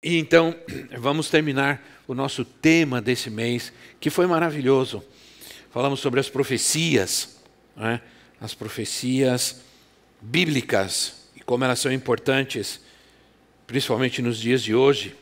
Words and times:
E 0.00 0.16
então, 0.16 0.54
vamos 0.96 1.28
terminar 1.28 1.84
o 2.06 2.14
nosso 2.14 2.44
tema 2.44 3.02
desse 3.02 3.28
mês, 3.28 3.72
que 3.98 4.10
foi 4.10 4.28
maravilhoso. 4.28 5.04
Falamos 5.72 5.98
sobre 5.98 6.20
as 6.20 6.28
profecias, 6.28 7.36
né? 7.76 8.00
as 8.40 8.54
profecias 8.54 9.60
bíblicas 10.20 11.28
e 11.34 11.40
como 11.40 11.64
elas 11.64 11.80
são 11.80 11.92
importantes, 11.92 12.80
principalmente 13.66 14.22
nos 14.22 14.38
dias 14.38 14.62
de 14.62 14.72
hoje. 14.72 15.16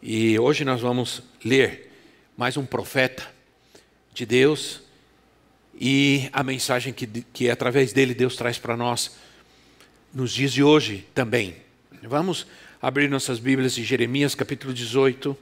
E 0.00 0.38
hoje 0.38 0.64
nós 0.64 0.80
vamos 0.80 1.20
ler 1.44 1.90
mais 2.36 2.56
um 2.56 2.64
profeta 2.64 3.28
de 4.14 4.24
Deus 4.24 4.80
e 5.74 6.30
a 6.32 6.44
mensagem 6.44 6.92
que, 6.92 7.04
que 7.32 7.50
através 7.50 7.92
dele 7.92 8.14
Deus 8.14 8.36
traz 8.36 8.58
para 8.58 8.76
nós 8.76 9.16
nos 10.14 10.32
dias 10.32 10.52
de 10.52 10.62
hoje 10.62 11.04
também. 11.12 11.56
Vamos 12.04 12.46
abrir 12.80 13.10
nossas 13.10 13.40
Bíblias 13.40 13.76
em 13.76 13.82
Jeremias 13.82 14.36
capítulo 14.36 14.72
18. 14.72 15.36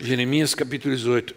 Jeremias 0.00 0.54
capítulo 0.54 0.96
18. 0.96 1.34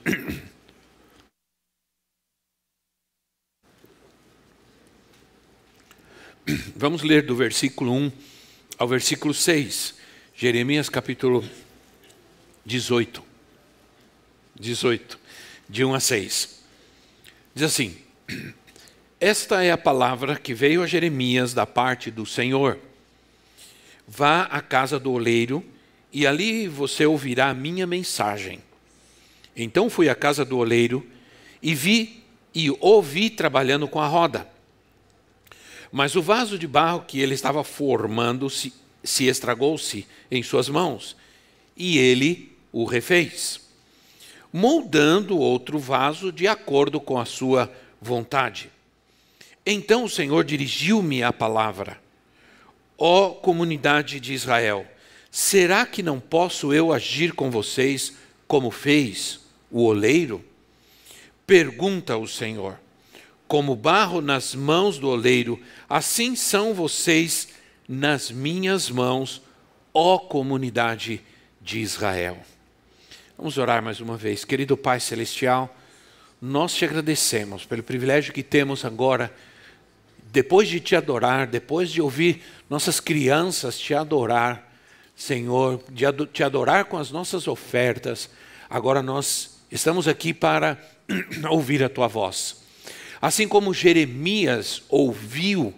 Vamos 6.76 7.04
ler 7.04 7.26
do 7.26 7.36
versículo 7.36 7.92
1 7.92 8.12
ao 8.78 8.88
versículo 8.88 9.34
6. 9.34 9.96
Jeremias 10.34 10.88
capítulo 10.88 11.44
18. 12.66 13.22
18, 14.58 15.20
de 15.68 15.84
1 15.84 15.94
a 15.94 16.00
6. 16.00 16.64
Diz 17.54 17.64
assim: 17.66 17.98
Esta 19.20 19.62
é 19.62 19.72
a 19.72 19.78
palavra 19.78 20.38
que 20.38 20.54
veio 20.54 20.82
a 20.82 20.88
Jeremias 20.88 21.54
da 21.54 21.66
parte 21.66 22.10
do 22.10 22.26
Senhor 22.26 22.80
Vá 24.08 24.44
à 24.44 24.62
casa 24.62 25.00
do 25.00 25.12
oleiro 25.12 25.64
e 26.14 26.28
ali 26.28 26.68
você 26.68 27.06
ouvirá 27.06 27.50
a 27.50 27.54
minha 27.54 27.88
mensagem. 27.88 28.62
Então 29.56 29.90
fui 29.90 30.10
à 30.10 30.16
casa 30.16 30.46
do 30.46 30.58
oleiro 30.58 31.06
e 31.62 31.74
vi 31.74 32.24
e 32.54 32.70
ouvi 32.80 33.30
trabalhando 33.30 33.88
com 33.88 34.00
a 34.00 34.08
roda. 34.08 34.48
Mas 35.92 36.16
o 36.16 36.22
vaso 36.22 36.60
de 36.60 36.68
barro 36.68 37.06
que 37.08 37.20
ele 37.20 37.34
estava 37.34 37.64
formando 37.64 38.50
se, 38.50 38.74
se 39.04 39.26
estragou-se 39.26 40.06
em 40.30 40.44
suas 40.44 40.70
mãos 40.70 41.16
e 41.76 41.98
ele 41.98 42.56
o 42.72 42.86
refez, 42.86 43.62
moldando 44.54 45.38
outro 45.38 45.80
vaso 45.80 46.32
de 46.32 46.48
acordo 46.48 47.00
com 47.00 47.18
a 47.18 47.26
sua 47.26 47.72
vontade. 48.02 48.70
Então 49.66 50.04
o 50.04 50.10
Senhor 50.10 50.44
dirigiu-me 50.44 51.24
a 51.24 51.34
palavra 51.34 52.05
Ó 52.98 53.32
comunidade 53.32 54.20
de 54.20 54.34
Israel, 54.34 54.86
será 55.30 55.86
que 55.86 56.02
não 56.02 56.20
posso 56.20 56.74
eu 56.74 56.94
agir 56.94 57.34
com 57.34 57.52
vocês 57.52 58.14
como 58.48 58.72
fez 58.72 59.42
o 59.70 59.84
oleiro? 59.84 60.44
Pergunta 61.46 62.18
o 62.18 62.28
Senhor. 62.28 62.80
Como 63.48 63.76
barro 63.76 64.22
nas 64.22 64.56
mãos 64.56 64.98
do 64.98 65.10
oleiro, 65.10 65.62
assim 65.88 66.36
são 66.36 66.74
vocês 66.74 67.50
nas 67.88 68.32
minhas 68.32 68.90
mãos, 68.90 69.42
ó 69.94 70.18
comunidade 70.18 71.22
de 71.62 71.80
Israel. 71.80 72.38
Vamos 73.38 73.58
orar 73.58 73.84
mais 73.84 74.00
uma 74.00 74.18
vez. 74.18 74.46
Querido 74.46 74.78
Pai 74.78 75.00
Celestial, 75.00 75.76
nós 76.42 76.74
te 76.74 76.86
agradecemos 76.86 77.66
pelo 77.66 77.84
privilégio 77.84 78.34
que 78.34 78.42
temos 78.42 78.86
agora 78.86 79.34
depois 80.36 80.68
de 80.68 80.82
te 80.82 80.98
adorar, 80.98 81.48
depois 81.48 81.90
de 81.90 82.02
ouvir 82.02 82.44
nossas 82.70 83.00
crianças 83.00 83.80
te 83.80 83.94
adorar, 83.94 84.70
Senhor, 85.16 85.82
de 85.90 86.04
te 86.26 86.44
adorar 86.44 86.84
com 86.84 86.98
as 86.98 87.10
nossas 87.10 87.48
ofertas, 87.48 88.30
agora 88.70 89.02
nós 89.02 89.62
estamos 89.72 90.10
aqui 90.10 90.34
para 90.34 90.78
ouvir 91.50 91.82
a 91.82 91.88
tua 91.88 92.10
voz. 92.10 92.58
Assim 93.22 93.48
como 93.48 93.74
Jeremias 93.74 94.84
ouviu 94.90 95.74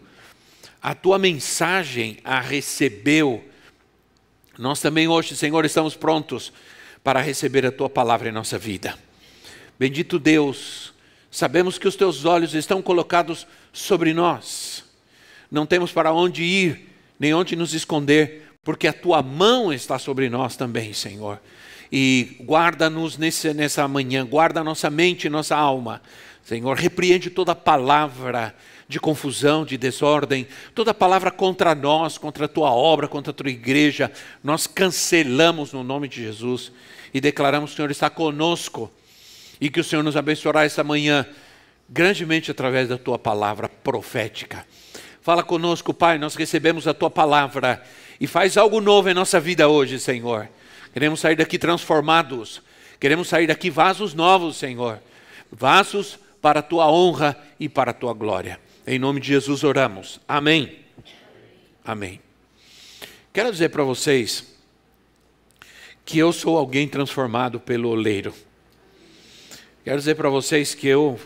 a 0.81 0.95
tua 0.95 1.19
mensagem, 1.19 2.17
a 2.23 2.41
recebeu, 2.41 3.47
nós 4.57 4.81
também 4.81 5.07
hoje, 5.07 5.35
Senhor, 5.35 5.65
estamos 5.65 5.95
prontos 5.95 6.51
para 7.03 7.21
receber 7.21 7.63
a 7.63 7.71
tua 7.71 7.91
palavra 7.91 8.29
em 8.29 8.31
nossa 8.31 8.57
vida. 8.57 8.97
Bendito 9.77 10.17
Deus, 10.17 10.95
Sabemos 11.37 11.77
que 11.77 11.87
os 11.87 11.95
teus 11.95 12.25
olhos 12.25 12.55
estão 12.55 12.81
colocados 12.81 13.45
sobre 13.77 14.13
nós. 14.13 14.83
Não 15.51 15.65
temos 15.65 15.91
para 15.91 16.11
onde 16.11 16.43
ir, 16.43 16.89
nem 17.19 17.33
onde 17.33 17.55
nos 17.55 17.73
esconder, 17.73 18.51
porque 18.63 18.87
a 18.87 18.93
tua 18.93 19.21
mão 19.21 19.71
está 19.71 19.99
sobre 19.99 20.29
nós 20.29 20.55
também, 20.55 20.91
Senhor. 20.93 21.39
E 21.91 22.37
guarda-nos 22.41 23.17
nessa 23.17 23.87
manhã, 23.87 24.25
guarda 24.25 24.63
nossa 24.63 24.89
mente 24.89 25.27
e 25.27 25.29
nossa 25.29 25.55
alma. 25.55 26.01
Senhor, 26.43 26.75
repreende 26.75 27.29
toda 27.29 27.55
palavra 27.55 28.53
de 28.89 28.99
confusão, 28.99 29.63
de 29.63 29.77
desordem, 29.77 30.47
toda 30.73 30.93
palavra 30.93 31.29
contra 31.29 31.75
nós, 31.75 32.17
contra 32.17 32.45
a 32.45 32.49
tua 32.49 32.71
obra, 32.71 33.07
contra 33.07 33.31
a 33.31 33.33
tua 33.33 33.49
igreja, 33.49 34.11
nós 34.43 34.65
cancelamos 34.65 35.71
no 35.71 35.83
nome 35.83 36.07
de 36.07 36.23
Jesus 36.23 36.71
e 37.13 37.21
declaramos 37.21 37.69
que 37.69 37.73
o 37.73 37.77
Senhor 37.77 37.91
está 37.91 38.09
conosco 38.09 38.91
e 39.61 39.69
que 39.69 39.79
o 39.79 39.83
Senhor 39.83 40.03
nos 40.03 40.15
abençoará 40.15 40.63
esta 40.63 40.83
manhã 40.83 41.25
grandemente 41.89 42.51
através 42.51 42.89
da 42.89 42.97
tua 42.97 43.17
palavra 43.17 43.69
profética. 43.69 44.65
Fala 45.21 45.43
conosco, 45.43 45.93
Pai, 45.93 46.17
nós 46.17 46.35
recebemos 46.35 46.87
a 46.87 46.93
tua 46.93 47.09
palavra 47.09 47.83
e 48.19 48.27
faz 48.27 48.57
algo 48.57 48.79
novo 48.79 49.09
em 49.09 49.13
nossa 49.13 49.39
vida 49.39 49.67
hoje, 49.67 49.99
Senhor. 49.99 50.49
Queremos 50.93 51.19
sair 51.19 51.35
daqui 51.35 51.59
transformados, 51.59 52.61
queremos 52.99 53.27
sair 53.27 53.47
daqui 53.47 53.69
vasos 53.69 54.13
novos, 54.13 54.57
Senhor. 54.57 55.01
Vasos 55.51 56.17
para 56.41 56.59
a 56.59 56.63
tua 56.63 56.89
honra 56.91 57.37
e 57.59 57.67
para 57.67 57.91
a 57.91 57.93
tua 57.93 58.13
glória. 58.13 58.59
Em 58.85 58.97
nome 58.97 59.19
de 59.19 59.27
Jesus 59.27 59.63
oramos. 59.63 60.19
Amém. 60.27 60.79
Amém. 61.83 62.21
Quero 63.33 63.51
dizer 63.51 63.69
para 63.69 63.83
vocês 63.83 64.55
que 66.05 66.17
eu 66.17 66.31
sou 66.31 66.57
alguém 66.57 66.87
transformado 66.87 67.59
pelo 67.59 67.89
oleiro. 67.89 68.33
Quero 69.83 69.97
dizer 69.97 70.15
para 70.15 70.29
vocês 70.29 70.73
que 70.73 70.87
eu, 70.87 71.19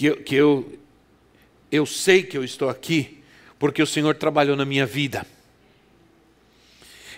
que, 0.00 0.06
eu, 0.06 0.16
que 0.16 0.34
eu, 0.34 0.78
eu 1.70 1.84
sei 1.84 2.22
que 2.22 2.38
eu 2.38 2.42
estou 2.42 2.70
aqui 2.70 3.22
porque 3.58 3.82
o 3.82 3.86
Senhor 3.86 4.14
trabalhou 4.14 4.56
na 4.56 4.64
minha 4.64 4.86
vida. 4.86 5.26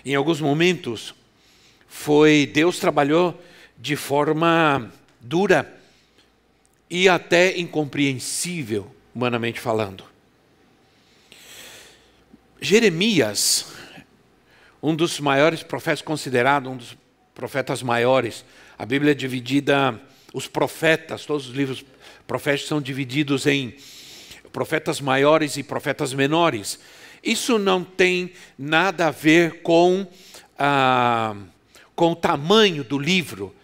Em 0.05 0.17
alguns 0.17 0.41
momentos, 0.41 1.15
foi 1.87 2.51
Deus 2.53 2.81
trabalhou 2.81 3.41
de 3.79 3.95
forma 3.95 4.93
dura 5.21 5.81
e 6.91 7.09
até 7.09 7.57
incompreensível, 7.57 8.93
humanamente 9.15 9.61
falando. 9.61 10.03
Jeremias, 12.61 13.73
um 14.83 14.97
dos 14.97 15.21
maiores 15.21 15.63
profetas, 15.63 16.03
considerado 16.03 16.69
um 16.69 16.77
dos 16.77 16.99
profetas 17.33 17.81
maiores, 17.81 18.45
a 18.77 18.85
Bíblia 18.85 19.13
é 19.13 19.15
dividida 19.15 20.01
os 20.33 20.47
profetas, 20.47 21.25
todos 21.27 21.49
os 21.49 21.55
livros 21.55 21.85
proféticos 22.27 22.69
são 22.69 22.81
divididos 22.81 23.47
em 23.47 23.75
profetas 24.53 25.01
maiores 25.01 25.57
e 25.57 25.63
profetas 25.63 26.13
menores. 26.15 26.79
Isso 27.23 27.59
não 27.59 27.85
tem 27.85 28.33
nada 28.59 29.09
a 29.09 29.11
ver 29.11 29.63
com, 29.63 30.07
ah, 30.59 31.37
com 31.95 32.13
o 32.13 32.17
tamanho 32.17 32.83
do 32.83 32.99
livro, 32.99 33.55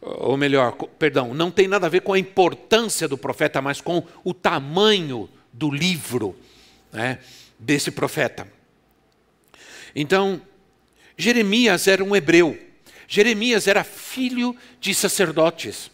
ou 0.00 0.36
melhor, 0.36 0.72
perdão, 0.98 1.32
não 1.32 1.50
tem 1.50 1.66
nada 1.66 1.86
a 1.86 1.90
ver 1.90 2.02
com 2.02 2.12
a 2.12 2.18
importância 2.18 3.08
do 3.08 3.16
profeta, 3.16 3.62
mas 3.62 3.80
com 3.80 4.02
o 4.22 4.34
tamanho 4.34 5.30
do 5.52 5.70
livro 5.70 6.36
né, 6.92 7.18
desse 7.58 7.90
profeta. 7.90 8.46
Então, 9.94 10.42
Jeremias 11.16 11.86
era 11.86 12.02
um 12.02 12.14
hebreu. 12.14 12.58
Jeremias 13.06 13.66
era 13.66 13.84
filho 13.84 14.56
de 14.80 14.94
sacerdotes. 14.94 15.90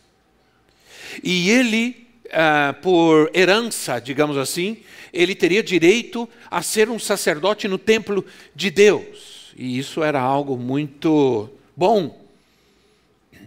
E 1.22 1.50
ele, 1.50 2.06
ah, 2.32 2.74
por 2.80 3.30
herança, 3.34 4.00
digamos 4.00 4.36
assim, 4.36 4.78
ele 5.12 5.34
teria 5.34 5.62
direito 5.62 6.28
a 6.50 6.62
ser 6.62 6.88
um 6.88 6.98
sacerdote 6.98 7.66
no 7.68 7.78
templo 7.78 8.24
de 8.54 8.70
Deus. 8.70 9.52
E 9.56 9.78
isso 9.78 10.02
era 10.02 10.20
algo 10.20 10.56
muito 10.56 11.50
bom. 11.76 12.18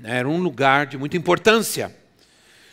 Era 0.04 0.28
um 0.28 0.38
lugar 0.38 0.86
de 0.86 0.98
muita 0.98 1.16
importância. 1.16 1.96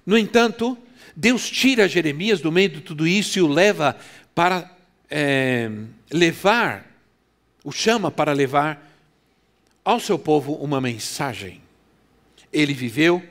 No 0.05 0.19
entanto, 0.19 0.77
Deus 1.15 1.49
tira 1.49 1.89
Jeremias 1.89 2.41
do 2.41 2.51
meio 2.51 2.69
de 2.69 2.81
tudo 2.81 3.07
isso 3.07 3.39
e 3.39 3.43
o 3.43 3.47
leva 3.47 3.97
para 4.35 4.71
é, 5.09 5.71
levar, 6.11 6.87
o 7.63 7.71
chama 7.71 8.11
para 8.11 8.33
levar 8.33 8.91
ao 9.85 10.01
seu 10.01 10.19
povo 10.19 10.55
uma 10.55 10.81
mensagem. 10.81 11.61
Ele 12.53 12.73
viveu, 12.73 13.23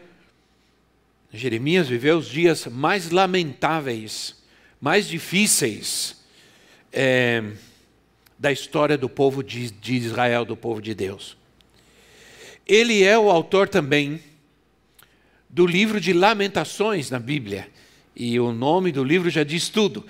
Jeremias 1.31 1.87
viveu 1.87 2.17
os 2.17 2.27
dias 2.27 2.65
mais 2.65 3.11
lamentáveis, 3.11 4.35
mais 4.81 5.07
difíceis 5.07 6.15
é, 6.91 7.43
da 8.37 8.51
história 8.51 8.97
do 8.97 9.07
povo 9.07 9.43
de, 9.43 9.69
de 9.69 9.95
Israel, 9.95 10.43
do 10.43 10.57
povo 10.57 10.81
de 10.81 10.95
Deus. 10.95 11.37
Ele 12.65 13.03
é 13.03 13.17
o 13.17 13.29
autor 13.29 13.69
também 13.69 14.21
do 15.47 15.65
livro 15.65 15.99
de 15.99 16.13
Lamentações 16.13 17.09
na 17.09 17.19
Bíblia. 17.19 17.67
E 18.15 18.39
o 18.39 18.51
nome 18.51 18.91
do 18.91 19.03
livro 19.03 19.29
já 19.29 19.43
diz 19.43 19.69
tudo. 19.69 20.05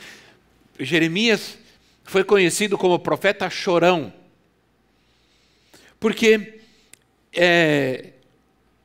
Jeremias 0.80 1.57
foi 2.04 2.24
conhecido 2.24 2.77
como 2.77 2.98
profeta 2.98 3.50
chorão, 3.50 4.13
porque 6.00 6.62
é, 7.33 8.13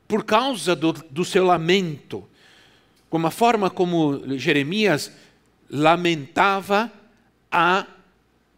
por 0.07 0.23
causa 0.23 0.75
do, 0.75 0.93
do 0.93 1.25
seu 1.25 1.43
lamento, 1.43 2.27
como 3.09 3.27
a 3.27 3.31
forma 3.31 3.69
como 3.69 4.37
Jeremias 4.37 5.11
lamentava 5.69 6.91
a, 7.51 7.87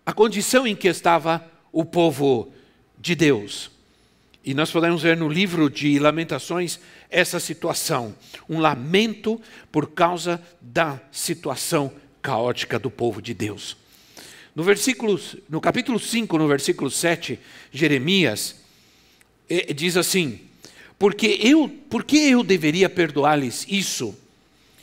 a 0.06 0.14
condição 0.14 0.68
em 0.68 0.76
que 0.76 0.88
estava 0.88 1.46
o 1.72 1.86
povo 1.86 2.52
de 2.98 3.16
Deus. 3.16 3.72
E 4.44 4.54
nós 4.54 4.72
podemos 4.72 5.02
ver 5.02 5.18
no 5.18 5.28
livro 5.28 5.70
de 5.70 6.00
Lamentações 6.00 6.80
essa 7.10 7.40
situação, 7.40 8.16
um 8.48 8.60
lamento 8.60 9.42
por 9.72 9.92
causa 9.92 10.42
da 10.62 11.00
situação 11.12 11.92
caótica 12.22 12.80
do 12.80 12.90
povo 12.90 13.22
de 13.22 13.34
Deus. 13.34 13.76
No 14.56 14.64
versículo, 14.64 15.20
no 15.48 15.62
capítulo 15.62 16.00
5, 16.00 16.38
no 16.38 16.48
versículo 16.48 16.90
7, 16.90 17.40
Jeremias 17.72 18.56
eh, 19.50 19.74
diz 19.74 19.96
assim: 19.96 20.47
porque 21.00 21.40
eu, 21.42 21.70
por 21.90 22.04
que 22.04 22.18
eu 22.18 22.44
deveria 22.44 22.90
perdoar-lhes 22.90 23.66
isso? 23.70 24.18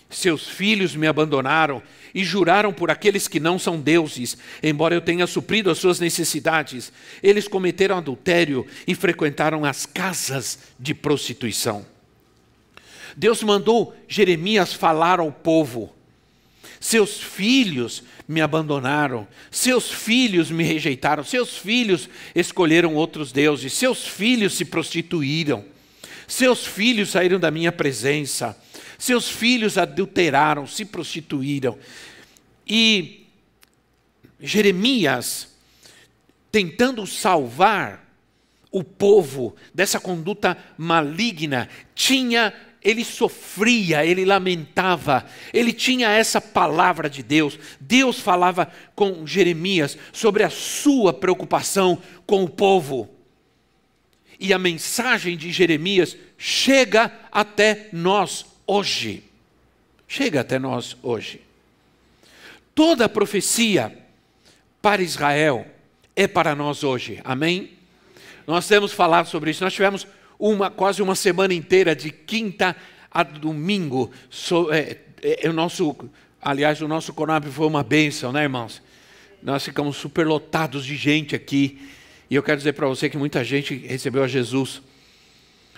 Seus 0.08 0.48
filhos 0.48 0.94
me 0.94 1.06
abandonaram 1.06 1.82
e 2.14 2.22
juraram 2.22 2.72
por 2.72 2.90
aqueles 2.90 3.26
que 3.26 3.40
não 3.40 3.58
são 3.58 3.80
deuses, 3.80 4.38
embora 4.62 4.94
eu 4.94 5.00
tenha 5.00 5.26
suprido 5.26 5.70
as 5.70 5.78
suas 5.78 5.98
necessidades. 5.98 6.92
Eles 7.20 7.48
cometeram 7.48 7.98
adultério 7.98 8.64
e 8.86 8.94
frequentaram 8.94 9.64
as 9.64 9.84
casas 9.84 10.60
de 10.78 10.94
prostituição. 10.94 11.84
Deus 13.16 13.42
mandou 13.42 13.94
Jeremias 14.06 14.72
falar 14.72 15.18
ao 15.18 15.32
povo. 15.32 15.92
Seus 16.78 17.20
filhos 17.20 18.04
me 18.28 18.40
abandonaram, 18.40 19.26
seus 19.50 19.90
filhos 19.90 20.50
me 20.50 20.62
rejeitaram, 20.62 21.24
seus 21.24 21.56
filhos 21.56 22.08
escolheram 22.34 22.94
outros 22.94 23.32
deuses, 23.32 23.72
seus 23.72 24.06
filhos 24.06 24.54
se 24.54 24.64
prostituíram. 24.64 25.64
Seus 26.26 26.66
filhos 26.66 27.10
saíram 27.10 27.38
da 27.38 27.50
minha 27.50 27.72
presença, 27.72 28.56
seus 28.98 29.28
filhos 29.28 29.76
adulteraram, 29.76 30.66
se 30.66 30.84
prostituíram. 30.84 31.78
E 32.66 33.26
Jeremias, 34.40 35.48
tentando 36.50 37.06
salvar 37.06 38.04
o 38.70 38.82
povo 38.82 39.54
dessa 39.72 40.00
conduta 40.00 40.56
maligna, 40.76 41.68
tinha 41.94 42.52
ele 42.84 43.02
sofria, 43.02 44.04
ele 44.04 44.26
lamentava, 44.26 45.24
ele 45.54 45.72
tinha 45.72 46.10
essa 46.10 46.38
palavra 46.38 47.08
de 47.08 47.22
Deus. 47.22 47.58
Deus 47.80 48.20
falava 48.20 48.70
com 48.94 49.26
Jeremias 49.26 49.96
sobre 50.12 50.42
a 50.42 50.50
sua 50.50 51.10
preocupação 51.10 51.98
com 52.26 52.44
o 52.44 52.48
povo 52.48 53.13
e 54.44 54.52
a 54.52 54.58
mensagem 54.58 55.38
de 55.38 55.50
Jeremias 55.50 56.18
chega 56.36 57.10
até 57.32 57.88
nós 57.94 58.44
hoje. 58.66 59.24
Chega 60.06 60.42
até 60.42 60.58
nós 60.58 60.98
hoje. 61.02 61.40
Toda 62.74 63.06
a 63.06 63.08
profecia 63.08 63.96
para 64.82 65.00
Israel 65.00 65.66
é 66.14 66.28
para 66.28 66.54
nós 66.54 66.84
hoje. 66.84 67.22
Amém? 67.24 67.70
Nós 68.46 68.68
temos 68.68 68.92
falado 68.92 69.28
sobre 69.28 69.50
isso. 69.50 69.64
Nós 69.64 69.72
tivemos 69.72 70.06
uma 70.38 70.70
quase 70.70 71.00
uma 71.00 71.14
semana 71.14 71.54
inteira 71.54 71.96
de 71.96 72.10
quinta 72.10 72.76
a 73.10 73.22
domingo. 73.22 74.10
So, 74.28 74.70
é, 74.70 74.98
é, 75.22 75.46
é, 75.46 75.48
o 75.48 75.54
nosso, 75.54 75.96
aliás, 76.42 76.82
o 76.82 76.86
nosso 76.86 77.14
Conab 77.14 77.50
foi 77.50 77.66
uma 77.66 77.82
bênção, 77.82 78.30
né, 78.30 78.42
irmãos? 78.42 78.82
Nós 79.42 79.64
ficamos 79.64 79.96
superlotados 79.96 80.84
de 80.84 80.96
gente 80.96 81.34
aqui 81.34 81.80
e 82.30 82.34
eu 82.34 82.42
quero 82.42 82.58
dizer 82.58 82.72
para 82.72 82.86
você 82.86 83.08
que 83.08 83.16
muita 83.16 83.44
gente 83.44 83.74
recebeu 83.74 84.24
a 84.24 84.28
Jesus 84.28 84.82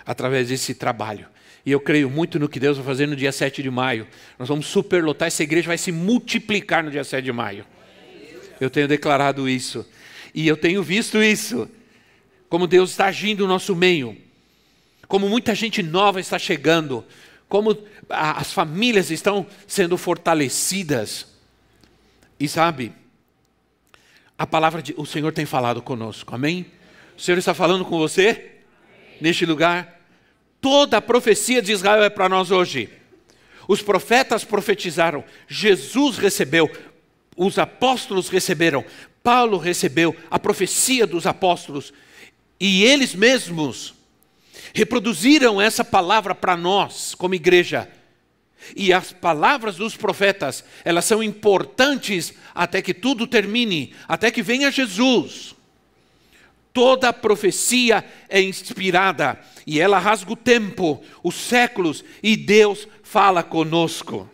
através 0.05 0.49
desse 0.49 0.75
trabalho. 0.75 1.27
E 1.65 1.73
eu 1.73 1.81
creio 1.81 2.09
muito 2.09 2.39
no 2.39 2.49
que 2.49 2.61
Deus 2.61 2.77
vai 2.77 2.87
fazer 2.87 3.09
no 3.09 3.17
dia 3.17 3.33
7 3.33 3.61
de 3.61 3.71
maio. 3.71 4.07
Nós 4.39 4.49
vamos 4.49 4.67
superlotar, 4.67 5.27
essa 5.27 5.43
igreja 5.43 5.67
vai 5.67 5.77
se 5.77 5.91
multiplicar 5.91 6.85
no 6.85 6.91
dia 6.93 7.03
7 7.03 7.25
de 7.25 7.33
maio. 7.33 7.67
Eu 8.61 8.71
tenho 8.71 8.87
declarado 8.87 9.49
isso. 9.49 9.85
E 10.33 10.47
eu 10.47 10.57
tenho 10.57 10.83
visto 10.83 11.21
isso. 11.21 11.69
Como 12.49 12.69
Deus 12.69 12.91
está 12.91 13.07
agindo 13.07 13.43
no 13.43 13.49
nosso 13.49 13.75
meio. 13.75 14.17
Como 15.09 15.29
muita 15.29 15.55
gente 15.57 15.83
nova 15.83 16.21
está 16.21 16.39
chegando. 16.39 17.05
Como 17.49 17.77
as 18.09 18.53
famílias 18.53 19.11
estão 19.11 19.45
sendo 19.67 19.99
fortalecidas. 19.99 21.27
E 22.39 22.47
sabe, 22.47 22.93
a 24.39 24.47
palavra 24.47 24.83
de 24.83 24.95
o 24.97 25.07
Senhor 25.07 25.33
tem 25.33 25.47
falado 25.47 25.81
conosco, 25.81 26.35
amém? 26.35 26.67
O 27.17 27.21
Senhor 27.21 27.39
está 27.39 27.55
falando 27.55 27.85
com 27.85 27.99
você 27.99 28.57
neste 29.21 29.47
lugar. 29.47 30.01
Toda 30.61 30.99
a 30.99 31.03
profecia 31.03 31.63
de 31.63 31.73
Israel 31.73 32.03
é 32.03 32.11
para 32.11 32.29
nós 32.29 32.51
hoje. 32.51 32.91
Os 33.67 33.83
profetas 33.83 34.45
profetizaram, 34.45 35.25
Jesus 35.49 36.19
recebeu, 36.19 36.71
os 37.37 37.59
apóstolos 37.59 38.29
receberam, 38.29 38.85
Paulo 39.23 39.59
recebeu 39.59 40.15
a 40.31 40.39
profecia 40.39 41.07
dos 41.07 41.27
apóstolos 41.27 41.93
e 42.61 42.85
eles 42.85 43.15
mesmos 43.15 43.95
reproduziram 44.73 45.61
essa 45.61 45.85
palavra 45.85 46.35
para 46.35 46.57
nós, 46.57 47.15
como 47.15 47.35
igreja. 47.35 47.89
E 48.75 48.93
as 48.93 49.13
palavras 49.13 49.77
dos 49.77 49.97
profetas, 49.97 50.65
elas 50.85 51.05
são 51.05 51.23
importantes 51.23 52.33
até 52.55 52.81
que 52.81 52.95
tudo 52.95 53.27
termine, 53.27 53.95
até 54.09 54.31
que 54.31 54.43
venha 54.43 54.71
Jesus. 54.71 55.55
Toda 56.73 57.13
profecia 57.13 58.05
é 58.29 58.41
inspirada 58.41 59.41
e 59.67 59.81
ela 59.81 59.99
rasga 59.99 60.33
o 60.33 60.37
tempo, 60.37 61.03
os 61.23 61.35
séculos 61.35 62.05
e 62.23 62.37
Deus 62.37 62.87
fala 63.03 63.43
conosco. 63.43 64.29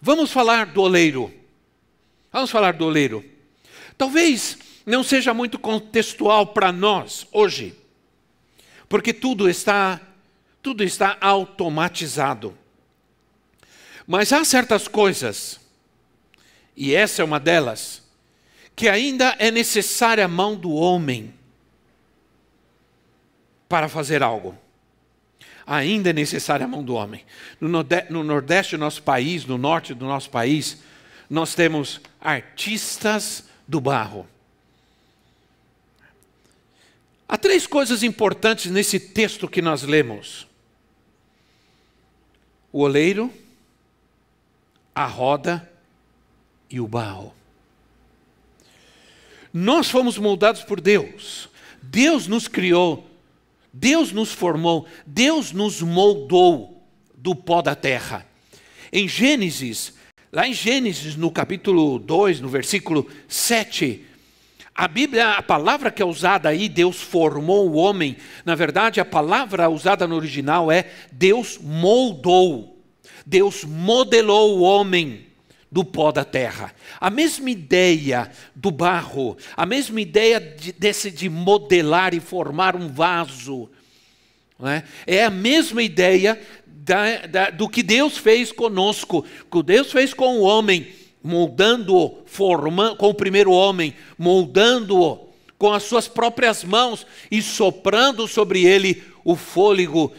Vamos 0.00 0.30
falar 0.30 0.66
do 0.66 0.82
oleiro. 0.82 1.32
Vamos 2.30 2.50
falar 2.50 2.74
do 2.74 2.84
oleiro. 2.84 3.24
Talvez 3.96 4.58
não 4.84 5.02
seja 5.02 5.32
muito 5.32 5.58
contextual 5.58 6.48
para 6.48 6.70
nós 6.70 7.26
hoje, 7.32 7.74
porque 8.88 9.14
tudo 9.14 9.48
está 9.48 10.00
tudo 10.64 10.82
está 10.82 11.18
automatizado. 11.20 12.56
Mas 14.06 14.32
há 14.32 14.42
certas 14.46 14.88
coisas, 14.88 15.60
e 16.74 16.94
essa 16.94 17.20
é 17.20 17.24
uma 17.24 17.38
delas, 17.38 18.02
que 18.74 18.88
ainda 18.88 19.36
é 19.38 19.50
necessária 19.50 20.24
a 20.24 20.28
mão 20.28 20.56
do 20.56 20.72
homem 20.72 21.34
para 23.68 23.90
fazer 23.90 24.22
algo. 24.22 24.56
Ainda 25.66 26.10
é 26.10 26.12
necessária 26.14 26.64
a 26.64 26.68
mão 26.68 26.82
do 26.82 26.94
homem. 26.94 27.26
No 27.60 28.24
Nordeste 28.24 28.74
do 28.74 28.80
nosso 28.80 29.02
país, 29.02 29.44
no 29.44 29.58
Norte 29.58 29.92
do 29.92 30.06
nosso 30.06 30.30
país, 30.30 30.78
nós 31.28 31.54
temos 31.54 32.00
artistas 32.18 33.44
do 33.68 33.82
barro. 33.82 34.26
Há 37.28 37.36
três 37.36 37.66
coisas 37.66 38.02
importantes 38.02 38.70
nesse 38.70 38.98
texto 38.98 39.46
que 39.46 39.60
nós 39.60 39.82
lemos 39.82 40.46
o 42.74 42.80
oleiro, 42.80 43.32
a 44.92 45.06
roda 45.06 45.70
e 46.68 46.80
o 46.80 46.88
barro. 46.88 47.32
Nós 49.52 49.88
fomos 49.88 50.18
moldados 50.18 50.64
por 50.64 50.80
Deus. 50.80 51.48
Deus 51.80 52.26
nos 52.26 52.48
criou, 52.48 53.08
Deus 53.72 54.10
nos 54.10 54.32
formou, 54.32 54.88
Deus 55.06 55.52
nos 55.52 55.82
moldou 55.82 56.82
do 57.16 57.32
pó 57.32 57.62
da 57.62 57.76
terra. 57.76 58.26
Em 58.92 59.06
Gênesis, 59.06 59.94
lá 60.32 60.48
em 60.48 60.52
Gênesis, 60.52 61.14
no 61.14 61.30
capítulo 61.30 62.00
2, 62.00 62.40
no 62.40 62.48
versículo 62.48 63.08
7, 63.28 64.04
A 64.74 64.88
Bíblia, 64.88 65.32
a 65.32 65.42
palavra 65.42 65.90
que 65.90 66.02
é 66.02 66.04
usada 66.04 66.48
aí, 66.48 66.68
Deus 66.68 67.00
formou 67.00 67.70
o 67.70 67.74
homem, 67.74 68.16
na 68.44 68.56
verdade, 68.56 69.00
a 69.00 69.04
palavra 69.04 69.70
usada 69.70 70.06
no 70.06 70.16
original 70.16 70.70
é 70.70 70.90
Deus 71.12 71.58
moldou. 71.62 72.82
Deus 73.24 73.64
modelou 73.64 74.58
o 74.58 74.62
homem 74.62 75.26
do 75.70 75.84
pó 75.84 76.10
da 76.10 76.24
terra. 76.24 76.74
A 77.00 77.08
mesma 77.08 77.50
ideia 77.50 78.30
do 78.54 78.72
barro, 78.72 79.36
a 79.56 79.64
mesma 79.64 80.00
ideia 80.00 80.40
de, 80.40 80.72
desse 80.72 81.08
de 81.10 81.28
modelar 81.28 82.12
e 82.12 82.18
formar 82.18 82.74
um 82.74 82.88
vaso, 82.88 83.70
é? 84.60 84.82
é? 85.06 85.24
a 85.24 85.30
mesma 85.30 85.82
ideia 85.82 86.40
da, 86.66 87.26
da, 87.26 87.50
do 87.50 87.68
que 87.68 87.82
Deus 87.82 88.18
fez 88.18 88.50
conosco, 88.50 89.24
que 89.50 89.62
Deus 89.62 89.92
fez 89.92 90.12
com 90.12 90.38
o 90.38 90.42
homem 90.42 91.03
moldando-o, 91.24 92.22
formando 92.26 92.96
com 92.96 93.08
o 93.08 93.14
primeiro 93.14 93.50
homem, 93.50 93.94
moldando-o 94.18 95.30
com 95.56 95.72
as 95.72 95.84
suas 95.84 96.06
próprias 96.06 96.62
mãos 96.62 97.06
e 97.30 97.40
soprando 97.40 98.28
sobre 98.28 98.66
ele 98.66 99.02
o 99.24 99.34
fôlego, 99.34 100.12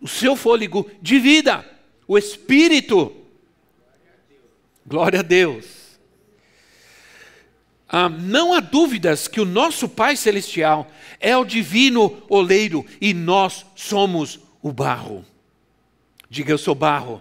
o 0.00 0.08
seu 0.08 0.34
fôlego 0.34 0.90
de 1.02 1.18
vida, 1.18 1.68
o 2.08 2.16
espírito. 2.16 3.14
Glória 4.86 5.20
a 5.20 5.22
Deus. 5.22 5.66
Ah, 7.86 8.08
não 8.08 8.54
há 8.54 8.60
dúvidas 8.60 9.28
que 9.28 9.38
o 9.38 9.44
nosso 9.44 9.86
Pai 9.86 10.16
Celestial 10.16 10.90
é 11.20 11.36
o 11.36 11.44
divino 11.44 12.22
oleiro 12.26 12.86
e 12.98 13.12
nós 13.12 13.66
somos 13.76 14.40
o 14.62 14.72
barro. 14.72 15.26
Diga, 16.30 16.50
eu 16.50 16.56
sou 16.56 16.74
barro. 16.74 17.20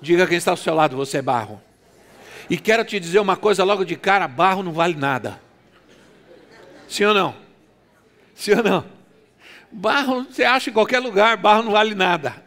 Diga 0.00 0.26
quem 0.26 0.38
está 0.38 0.52
ao 0.52 0.56
seu 0.56 0.74
lado, 0.74 0.96
você 0.96 1.18
é 1.18 1.22
barro. 1.22 1.60
E 2.48 2.56
quero 2.56 2.84
te 2.84 3.00
dizer 3.00 3.18
uma 3.18 3.36
coisa 3.36 3.64
logo 3.64 3.84
de 3.84 3.96
cara: 3.96 4.28
barro 4.28 4.62
não 4.62 4.72
vale 4.72 4.94
nada. 4.94 5.40
Sim 6.88 7.04
ou 7.04 7.14
não? 7.14 7.34
Sim 8.34 8.52
ou 8.52 8.62
não? 8.62 8.84
Barro 9.70 10.24
você 10.24 10.44
acha 10.44 10.70
em 10.70 10.72
qualquer 10.72 11.00
lugar, 11.00 11.36
barro 11.36 11.62
não 11.62 11.72
vale 11.72 11.94
nada. 11.94 12.46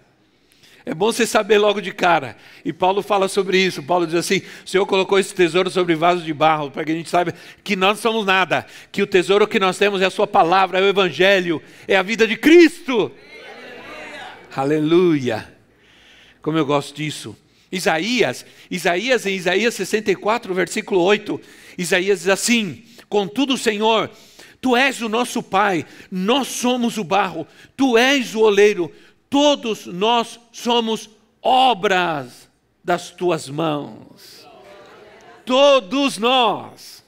É 0.85 0.93
bom 0.93 1.11
você 1.11 1.27
saber 1.27 1.57
logo 1.57 1.81
de 1.81 1.91
cara. 1.91 2.35
E 2.63 2.73
Paulo 2.73 3.03
fala 3.03 3.27
sobre 3.27 3.59
isso. 3.59 3.83
Paulo 3.83 4.07
diz 4.07 4.15
assim: 4.15 4.41
o 4.65 4.67
Senhor 4.67 4.85
colocou 4.85 5.19
esse 5.19 5.35
tesouro 5.35 5.69
sobre 5.69 5.93
vasos 5.93 6.23
de 6.23 6.33
barro, 6.33 6.71
para 6.71 6.83
que 6.83 6.91
a 6.91 6.95
gente 6.95 7.09
saiba 7.09 7.33
que 7.63 7.75
nós 7.75 7.97
não 7.97 8.01
somos 8.01 8.25
nada, 8.25 8.65
que 8.91 9.03
o 9.03 9.07
tesouro 9.07 9.47
que 9.47 9.59
nós 9.59 9.77
temos 9.77 10.01
é 10.01 10.05
a 10.05 10.09
Sua 10.09 10.25
palavra, 10.25 10.79
é 10.79 10.81
o 10.81 10.87
Evangelho, 10.87 11.61
é 11.87 11.95
a 11.95 12.01
vida 12.01 12.25
de 12.25 12.37
Cristo. 12.37 13.11
Aleluia. 14.55 15.37
Aleluia. 15.37 15.53
Como 16.41 16.57
eu 16.57 16.65
gosto 16.65 16.95
disso. 16.95 17.37
Isaías, 17.71 18.45
Isaías 18.69 19.25
em 19.25 19.35
Isaías 19.35 19.73
64, 19.75 20.53
versículo 20.53 21.01
8, 21.01 21.39
Isaías 21.77 22.19
diz 22.19 22.29
assim: 22.29 22.83
Contudo, 23.07 23.57
Senhor, 23.57 24.09
tu 24.59 24.75
és 24.75 25.01
o 25.01 25.09
nosso 25.09 25.43
Pai, 25.43 25.85
nós 26.11 26.47
somos 26.47 26.97
o 26.97 27.03
barro, 27.03 27.47
tu 27.77 27.97
és 27.97 28.33
o 28.35 28.41
oleiro, 28.41 28.91
todos 29.29 29.85
nós 29.85 30.39
somos 30.51 31.09
obras 31.41 32.49
das 32.83 33.11
tuas 33.11 33.47
mãos. 33.47 34.47
Todos 35.45 36.17
nós 36.17 37.03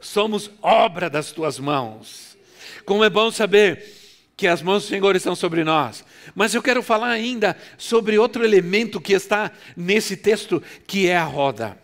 somos 0.00 0.50
obra 0.62 1.10
das 1.10 1.32
tuas 1.32 1.58
mãos. 1.58 2.36
Como 2.84 3.04
é 3.04 3.10
bom 3.10 3.30
saber 3.30 3.94
que 4.36 4.46
as 4.46 4.62
mãos 4.62 4.84
do 4.84 4.88
Senhor 4.88 5.16
estão 5.16 5.34
sobre 5.34 5.64
nós. 5.64 6.04
Mas 6.34 6.54
eu 6.54 6.62
quero 6.62 6.82
falar 6.82 7.10
ainda 7.10 7.56
sobre 7.76 8.18
outro 8.18 8.44
elemento 8.44 9.00
que 9.00 9.12
está 9.12 9.50
nesse 9.76 10.16
texto, 10.16 10.62
que 10.86 11.08
é 11.08 11.16
a 11.16 11.24
roda. 11.24 11.78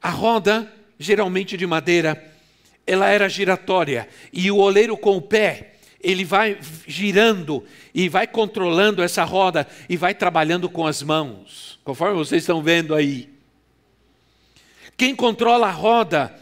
A 0.00 0.10
roda, 0.10 0.72
geralmente 0.98 1.56
de 1.56 1.66
madeira, 1.66 2.32
ela 2.86 3.08
era 3.08 3.28
giratória, 3.28 4.08
e 4.32 4.50
o 4.50 4.56
oleiro 4.56 4.96
com 4.96 5.16
o 5.16 5.22
pé, 5.22 5.74
ele 6.00 6.24
vai 6.24 6.58
girando 6.86 7.64
e 7.92 8.08
vai 8.08 8.26
controlando 8.26 9.02
essa 9.02 9.24
roda 9.24 9.66
e 9.88 9.96
vai 9.96 10.14
trabalhando 10.14 10.70
com 10.70 10.86
as 10.86 11.02
mãos, 11.02 11.78
conforme 11.84 12.16
vocês 12.16 12.42
estão 12.42 12.62
vendo 12.62 12.94
aí. 12.94 13.28
Quem 14.96 15.14
controla 15.14 15.68
a 15.68 15.72
roda 15.72 16.34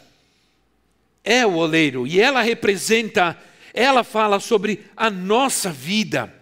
é 1.25 1.45
o 1.45 1.55
oleiro, 1.55 2.07
e 2.07 2.21
ela 2.21 2.43
representa 2.43 3.37
ela 3.77 4.03
fala 4.03 4.41
sobre 4.41 4.87
a 4.97 5.11
nossa 5.11 5.71
vida. 5.71 6.33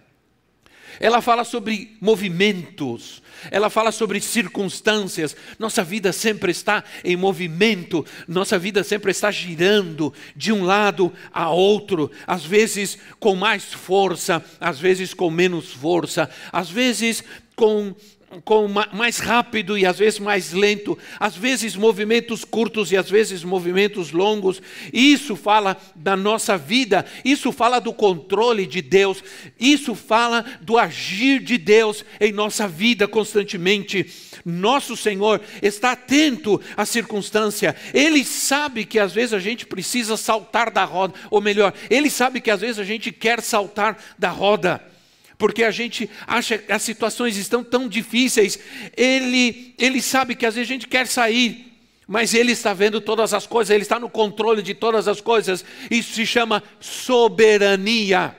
Ela 0.99 1.21
fala 1.21 1.43
sobre 1.43 1.95
movimentos, 1.99 3.21
ela 3.51 3.69
fala 3.69 3.91
sobre 3.91 4.19
circunstâncias. 4.21 5.35
Nossa 5.59 5.83
vida 5.83 6.11
sempre 6.11 6.51
está 6.51 6.83
em 7.03 7.15
movimento, 7.15 8.05
nossa 8.27 8.57
vida 8.57 8.83
sempre 8.83 9.11
está 9.11 9.31
girando 9.31 10.13
de 10.35 10.51
um 10.51 10.63
lado 10.63 11.11
a 11.33 11.49
outro, 11.49 12.11
às 12.25 12.45
vezes 12.45 12.97
com 13.19 13.35
mais 13.35 13.65
força, 13.65 14.43
às 14.59 14.79
vezes 14.79 15.13
com 15.13 15.29
menos 15.29 15.71
força, 15.71 16.29
às 16.51 16.69
vezes 16.69 17.23
com 17.55 17.95
com 18.43 18.67
mais 18.93 19.19
rápido 19.19 19.77
e 19.77 19.85
às 19.85 19.99
vezes 19.99 20.19
mais 20.19 20.51
lento, 20.51 20.97
às 21.19 21.35
vezes 21.35 21.75
movimentos 21.75 22.43
curtos 22.43 22.91
e 22.91 22.97
às 22.97 23.09
vezes 23.09 23.43
movimentos 23.43 24.11
longos. 24.11 24.61
Isso 24.91 25.35
fala 25.35 25.77
da 25.95 26.15
nossa 26.15 26.57
vida, 26.57 27.05
isso 27.23 27.51
fala 27.51 27.79
do 27.79 27.93
controle 27.93 28.65
de 28.65 28.81
Deus, 28.81 29.23
isso 29.59 29.95
fala 29.95 30.45
do 30.61 30.77
agir 30.77 31.39
de 31.39 31.57
Deus 31.57 32.03
em 32.19 32.31
nossa 32.31 32.67
vida 32.67 33.07
constantemente. 33.07 34.05
Nosso 34.43 34.95
Senhor 34.95 35.41
está 35.61 35.93
atento 35.93 36.61
à 36.77 36.85
circunstância, 36.85 37.75
Ele 37.93 38.23
sabe 38.23 38.85
que 38.85 38.99
às 38.99 39.13
vezes 39.13 39.33
a 39.33 39.39
gente 39.39 39.65
precisa 39.65 40.17
saltar 40.17 40.71
da 40.71 40.83
roda, 40.83 41.13
ou 41.29 41.41
melhor, 41.41 41.73
Ele 41.89 42.09
sabe 42.09 42.41
que 42.41 42.51
às 42.51 42.61
vezes 42.61 42.79
a 42.79 42.83
gente 42.83 43.11
quer 43.11 43.41
saltar 43.41 43.97
da 44.17 44.29
roda 44.29 44.94
porque 45.37 45.63
a 45.63 45.71
gente 45.71 46.09
acha 46.25 46.57
que 46.57 46.71
as 46.71 46.81
situações 46.81 47.37
estão 47.37 47.63
tão 47.63 47.87
difíceis, 47.87 48.59
ele, 48.95 49.73
ele 49.77 50.01
sabe 50.01 50.35
que 50.35 50.45
às 50.45 50.55
vezes 50.55 50.69
a 50.69 50.73
gente 50.73 50.87
quer 50.87 51.07
sair, 51.07 51.73
mas 52.07 52.33
ele 52.33 52.51
está 52.51 52.73
vendo 52.73 53.01
todas 53.01 53.33
as 53.33 53.47
coisas, 53.47 53.73
ele 53.73 53.81
está 53.83 53.99
no 53.99 54.09
controle 54.09 54.61
de 54.61 54.73
todas 54.73 55.07
as 55.07 55.19
coisas, 55.19 55.65
isso 55.89 56.13
se 56.13 56.25
chama 56.25 56.63
soberania. 56.79 58.35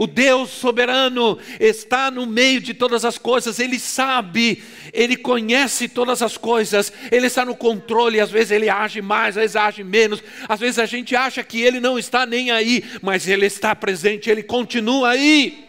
O 0.00 0.06
Deus 0.06 0.48
soberano 0.48 1.38
está 1.60 2.10
no 2.10 2.24
meio 2.24 2.58
de 2.58 2.72
todas 2.72 3.04
as 3.04 3.18
coisas, 3.18 3.58
Ele 3.58 3.78
sabe, 3.78 4.62
Ele 4.94 5.14
conhece 5.14 5.90
todas 5.90 6.22
as 6.22 6.38
coisas, 6.38 6.90
Ele 7.12 7.26
está 7.26 7.44
no 7.44 7.54
controle, 7.54 8.18
às 8.18 8.30
vezes 8.30 8.50
Ele 8.50 8.70
age 8.70 9.02
mais, 9.02 9.36
às 9.36 9.42
vezes 9.42 9.56
age 9.56 9.84
menos, 9.84 10.24
às 10.48 10.58
vezes 10.58 10.78
a 10.78 10.86
gente 10.86 11.14
acha 11.14 11.44
que 11.44 11.60
Ele 11.60 11.80
não 11.80 11.98
está 11.98 12.24
nem 12.24 12.50
aí, 12.50 12.82
mas 13.02 13.28
Ele 13.28 13.44
está 13.44 13.76
presente, 13.76 14.30
Ele 14.30 14.42
continua 14.42 15.10
aí. 15.10 15.68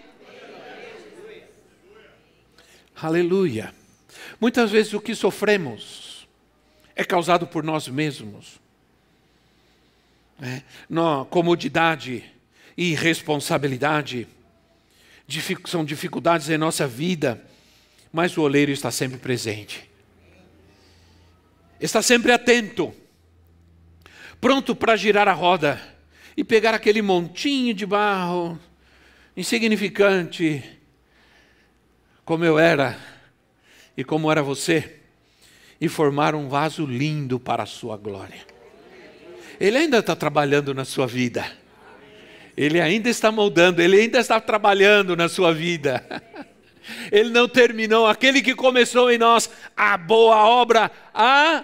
Aleluia. 2.96 3.76
Muitas 4.40 4.72
vezes 4.72 4.94
o 4.94 5.02
que 5.02 5.14
sofremos 5.14 6.26
é 6.96 7.04
causado 7.04 7.46
por 7.46 7.66
nós 7.66 7.90
mesmos. 7.90 8.62
É, 10.42 10.62
comodidade, 11.30 12.24
irresponsabilidade, 12.78 14.28
são 15.66 15.86
dificuldades 15.86 16.50
em 16.50 16.58
nossa 16.58 16.88
vida, 16.88 17.42
mas 18.12 18.38
o 18.38 18.42
oleiro 18.42 18.72
está 18.72 18.92
sempre 18.92 19.18
presente. 19.18 19.90
Está 21.80 22.01
sempre 22.01 22.32
atento, 22.32 22.94
pronto 24.40 24.75
para 24.75 24.96
girar 24.96 25.28
a 25.28 25.34
roda 25.34 25.82
e 26.36 26.44
pegar 26.44 26.74
aquele 26.74 27.01
montinho 27.01 27.74
de 27.74 27.86
barro 27.86 28.60
insignificante, 29.36 30.63
como 32.24 32.46
eu 32.46 32.60
era 32.60 33.00
e 33.96 34.04
como 34.04 34.32
era 34.32 34.44
você, 34.44 35.00
e 35.80 35.88
formar 35.88 36.36
um 36.36 36.48
vaso 36.48 36.86
lindo 36.86 37.40
para 37.40 37.63
a 37.63 37.66
sua 37.66 37.98
glória. 37.98 38.46
Ele 39.60 39.78
ainda 39.78 40.00
está 40.00 40.16
trabalhando 40.16 40.74
na 40.74 40.86
sua 40.86 41.08
vida. 41.08 41.61
Ele 42.55 42.79
ainda 42.79 43.10
está 43.10 43.31
moldando, 43.31 43.81
ele 43.81 44.00
ainda 44.00 44.20
está 44.20 44.39
trabalhando 44.39 45.15
na 45.15 45.29
sua 45.29 45.53
vida. 45.53 46.05
Ele 47.12 47.29
não 47.29 47.48
terminou. 47.48 48.08
Aquele 48.08 48.41
que 48.41 48.55
começou 48.55 49.12
em 49.12 49.17
nós 49.17 49.50
a 49.77 49.98
boa 49.98 50.38
obra, 50.46 50.91
a 51.13 51.63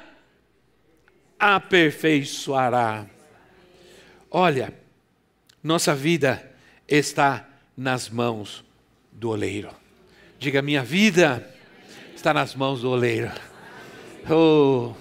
aperfeiçoará. 1.39 3.05
Olha, 4.29 4.73
nossa 5.63 5.95
vida 5.95 6.49
está 6.87 7.47
nas 7.75 8.09
mãos 8.09 8.63
do 9.11 9.29
oleiro. 9.29 9.69
Diga, 10.39 10.61
minha 10.61 10.83
vida 10.83 11.47
está 12.15 12.33
nas 12.33 12.55
mãos 12.55 12.81
do 12.81 12.89
oleiro. 12.89 13.31
Oh, 14.29 14.93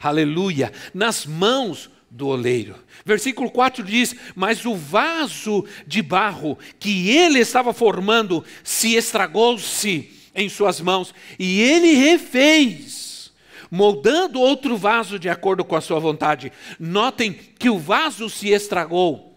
aleluia! 0.00 0.72
Nas 0.94 1.26
mãos 1.26 1.90
do 2.14 2.28
oleiro. 2.28 2.76
Versículo 3.04 3.50
4 3.50 3.82
diz: 3.82 4.14
Mas 4.36 4.64
o 4.64 4.76
vaso 4.76 5.66
de 5.84 6.00
barro 6.00 6.56
que 6.78 7.10
ele 7.10 7.40
estava 7.40 7.72
formando 7.72 8.44
se 8.62 8.94
estragou-se 8.94 10.10
em 10.32 10.48
suas 10.48 10.80
mãos, 10.80 11.12
e 11.38 11.60
ele 11.60 11.92
refez, 11.94 13.32
moldando 13.68 14.40
outro 14.40 14.76
vaso 14.76 15.18
de 15.18 15.28
acordo 15.28 15.64
com 15.64 15.74
a 15.74 15.80
sua 15.80 15.98
vontade. 15.98 16.52
Notem 16.78 17.32
que 17.32 17.68
o 17.68 17.78
vaso 17.78 18.30
se 18.30 18.50
estragou. 18.50 19.36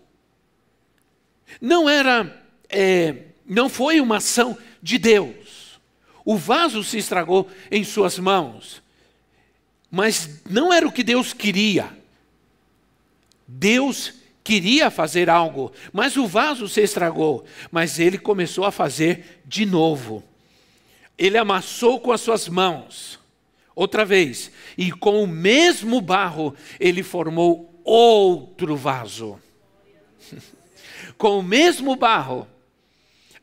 Não 1.59 1.89
era, 1.89 2.43
é, 2.69 3.15
não 3.43 3.69
foi 3.69 3.99
uma 3.99 4.17
ação 4.17 4.55
de 4.83 4.99
Deus. 4.99 5.79
O 6.23 6.37
vaso 6.37 6.83
se 6.83 6.99
estragou 6.99 7.49
em 7.71 7.83
suas 7.83 8.19
mãos, 8.19 8.83
mas 9.89 10.41
não 10.47 10.71
era 10.71 10.87
o 10.87 10.91
que 10.91 11.01
Deus 11.01 11.33
queria. 11.33 11.96
Deus 13.47 14.13
queria 14.43 14.89
fazer 14.89 15.29
algo, 15.29 15.71
mas 15.91 16.17
o 16.17 16.25
vaso 16.25 16.67
se 16.67 16.81
estragou, 16.81 17.45
mas 17.71 17.99
ele 17.99 18.17
começou 18.17 18.65
a 18.65 18.71
fazer 18.71 19.41
de 19.45 19.65
novo. 19.65 20.23
Ele 21.17 21.37
amassou 21.37 21.99
com 21.99 22.11
as 22.11 22.21
suas 22.21 22.47
mãos, 22.47 23.19
outra 23.75 24.05
vez, 24.05 24.51
e 24.77 24.91
com 24.91 25.23
o 25.23 25.27
mesmo 25.27 25.99
barro 25.99 26.55
ele 26.79 27.03
formou 27.03 27.81
outro 27.83 28.75
vaso. 28.75 29.39
com 31.17 31.39
o 31.39 31.43
mesmo 31.43 31.95
barro, 31.95 32.47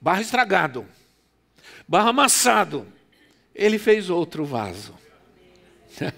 barro 0.00 0.20
estragado, 0.20 0.86
barro 1.86 2.08
amassado, 2.08 2.86
ele 3.54 3.78
fez 3.78 4.08
outro 4.10 4.44
vaso. 4.44 4.94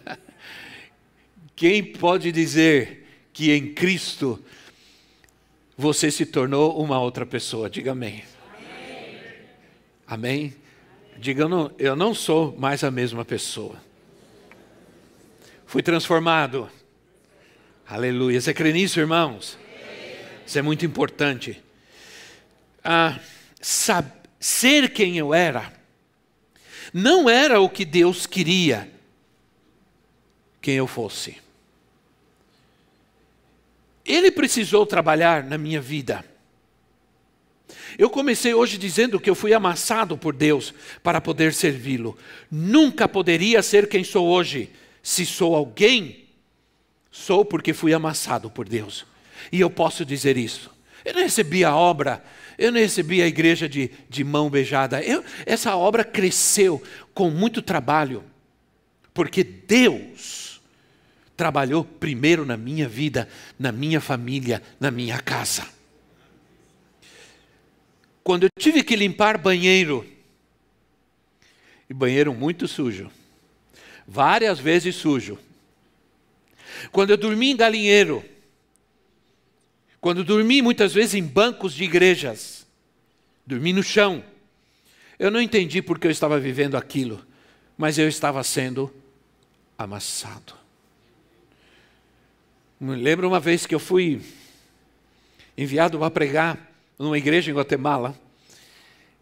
Quem 1.57 1.83
pode 1.83 2.31
dizer 2.31 3.06
que 3.37 3.53
em 3.53 3.75
Cristo 3.75 4.43
você 5.77 6.11
se 6.11 6.25
tornou 6.25 6.83
uma 6.83 6.99
outra 6.99 7.27
pessoa? 7.27 7.69
Diga 7.69 7.93
amém. 7.93 8.25
Amém? 8.57 9.21
amém? 10.07 10.57
Diga, 11.19 11.43
eu 11.43 11.49
não, 11.51 11.71
eu 11.79 11.95
não 11.95 12.15
sou 12.15 12.57
mais 12.57 12.83
a 12.83 12.91
mesma 12.91 13.27
pessoa. 13.27 13.77
Fui 15.67 15.83
transformado. 15.83 16.71
Aleluia. 17.87 18.41
Você 18.41 18.55
crê 18.55 18.73
nisso, 18.73 18.99
irmãos? 18.99 19.59
Isso 20.47 20.59
é 20.59 20.63
muito 20.63 20.87
importante. 20.87 21.63
Ah, 22.83 23.21
ser 24.41 24.91
quem 24.95 25.19
eu 25.19 25.35
era 25.35 25.71
não 26.91 27.29
era 27.29 27.61
o 27.61 27.69
que 27.69 27.85
Deus 27.85 28.27
queria 28.27 28.91
quem 30.63 30.77
eu 30.77 30.87
fosse. 30.87 31.45
Ele 34.07 34.31
precisou 34.31 34.87
trabalhar 34.87 35.43
na 35.43 35.59
minha 35.59 35.81
vida. 35.81 36.25
Eu 37.99 38.11
comecei 38.11 38.53
hoje 38.55 38.77
dizendo 38.79 39.19
que 39.19 39.29
eu 39.29 39.35
fui 39.35 39.55
amassado 39.55 40.17
por 40.17 40.35
Deus 40.35 40.73
para 41.03 41.21
poder 41.21 41.53
servi-lo. 41.55 42.17
Nunca 42.51 43.09
poderia 43.09 43.63
ser 43.63 43.89
quem 43.89 44.05
sou 44.05 44.27
hoje. 44.27 44.71
Se 45.03 45.25
sou 45.25 45.55
alguém, 45.55 46.25
sou 47.11 47.45
porque 47.45 47.73
fui 47.73 47.95
amassado 47.95 48.51
por 48.51 48.69
Deus. 48.69 49.07
E 49.51 49.61
eu 49.61 49.71
posso 49.71 50.05
dizer 50.05 50.37
isso. 50.37 50.71
Eu 51.05 51.15
não 51.15 51.23
recebi 51.23 51.65
a 51.65 51.75
obra, 51.75 52.23
eu 52.59 52.73
não 52.73 52.81
recebi 52.81 53.23
a 53.23 53.27
igreja 53.27 53.69
de, 53.69 53.91
de 54.09 54.25
mão 54.25 54.51
beijada. 54.51 55.03
Eu, 55.03 55.25
essa 55.47 55.77
obra 55.77 56.05
cresceu 56.05 56.83
com 57.15 57.31
muito 57.31 57.63
trabalho, 57.63 58.25
porque 59.15 59.43
Deus 59.43 60.46
trabalhou 61.37 61.85
primeiro 61.85 62.47
na 62.47 62.57
minha 62.57 62.89
vida, 62.89 63.29
na 63.59 63.71
minha 63.71 64.01
família, 64.01 64.63
na 64.81 64.91
minha 64.91 65.21
casa. 65.21 65.67
Quando 68.25 68.45
eu 68.45 68.51
tive 68.59 68.83
que 68.83 68.97
limpar 68.97 69.39
banheiro, 69.39 70.05
e 71.89 71.95
banheiro 71.95 72.35
muito 72.35 72.67
sujo, 72.67 73.11
várias 74.07 74.59
vezes 74.59 74.97
sujo. 74.97 75.39
Quando 76.91 77.11
eu 77.11 77.17
dormi 77.17 77.53
em 77.53 77.57
galinheiro, 77.57 78.25
quando 80.01 80.25
dormi 80.25 80.63
muitas 80.63 80.93
vezes 80.93 81.15
em 81.15 81.23
bancos 81.23 81.73
de 81.75 81.85
igrejas, 81.85 82.67
dormi 83.47 83.73
no 83.73 83.83
chão. 83.83 84.25
Eu 85.19 85.31
não 85.31 85.41
entendi 85.41 85.81
porque 85.81 86.07
eu 86.07 86.11
estava 86.11 86.39
vivendo 86.41 86.77
aquilo, 86.77 87.25
mas 87.79 87.99
eu 87.99 88.09
estava 88.09 88.43
sendo 88.43 88.93
amassado. 89.79 90.56
Me 92.79 92.95
lembro 92.95 93.27
uma 93.27 93.41
vez 93.41 93.65
que 93.65 93.75
eu 93.75 93.81
fui 93.81 94.21
enviado 95.57 95.99
para 95.99 96.11
pregar 96.11 96.73
numa 96.99 97.17
igreja 97.17 97.51
em 97.51 97.55
Guatemala, 97.55 98.15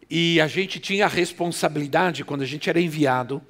e 0.09 0.41
a 0.41 0.47
gente 0.47 0.77
tinha 0.77 1.05
a 1.05 1.07
responsabilidade, 1.07 2.25
quando 2.25 2.41
a 2.41 2.45
gente 2.45 2.69
era 2.69 2.81
enviado, 2.81 3.41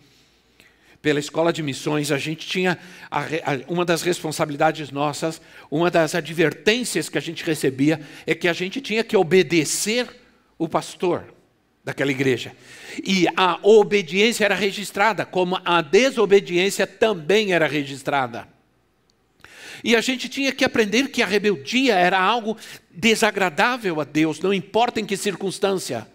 pela 1.02 1.20
escola 1.20 1.52
de 1.52 1.64
missões, 1.64 2.12
a 2.12 2.20
gente 2.20 2.46
tinha 2.48 2.78
a, 3.10 3.22
a, 3.22 3.26
uma 3.68 3.84
das 3.84 4.04
responsabilidades 4.04 4.92
nossas, 4.92 5.42
uma 5.72 5.90
das 5.90 6.14
advertências 6.14 7.10
que 7.10 7.18
a 7.18 7.22
gente 7.22 7.44
recebia 7.44 8.00
é 8.28 8.36
que 8.36 8.48
a 8.48 8.54
gente 8.54 8.80
tinha 8.82 9.04
que 9.04 9.18
obedecer 9.18 10.08
o 10.56 10.70
pastor 10.70 11.34
daquela 11.84 12.12
igreja. 12.12 12.56
E 13.04 13.26
a 13.36 13.58
obediência 13.64 14.46
era 14.46 14.54
registrada, 14.54 15.26
como 15.26 15.60
a 15.66 15.82
desobediência 15.82 16.86
também 16.86 17.54
era 17.54 17.66
registrada. 17.66 18.55
E 19.86 19.96
a 19.96 20.02
gente 20.02 20.28
tinha 20.28 20.52
que 20.52 20.66
aprender 20.66 21.10
que 21.10 21.22
a 21.22 21.28
rebeldia 21.28 21.94
era 21.94 22.20
algo 22.20 22.58
desagradável 22.90 24.02
a 24.02 24.04
Deus, 24.04 24.40
não 24.40 24.52
importa 24.52 25.00
em 25.00 25.06
que 25.06 25.16
circunstância. 25.16 26.08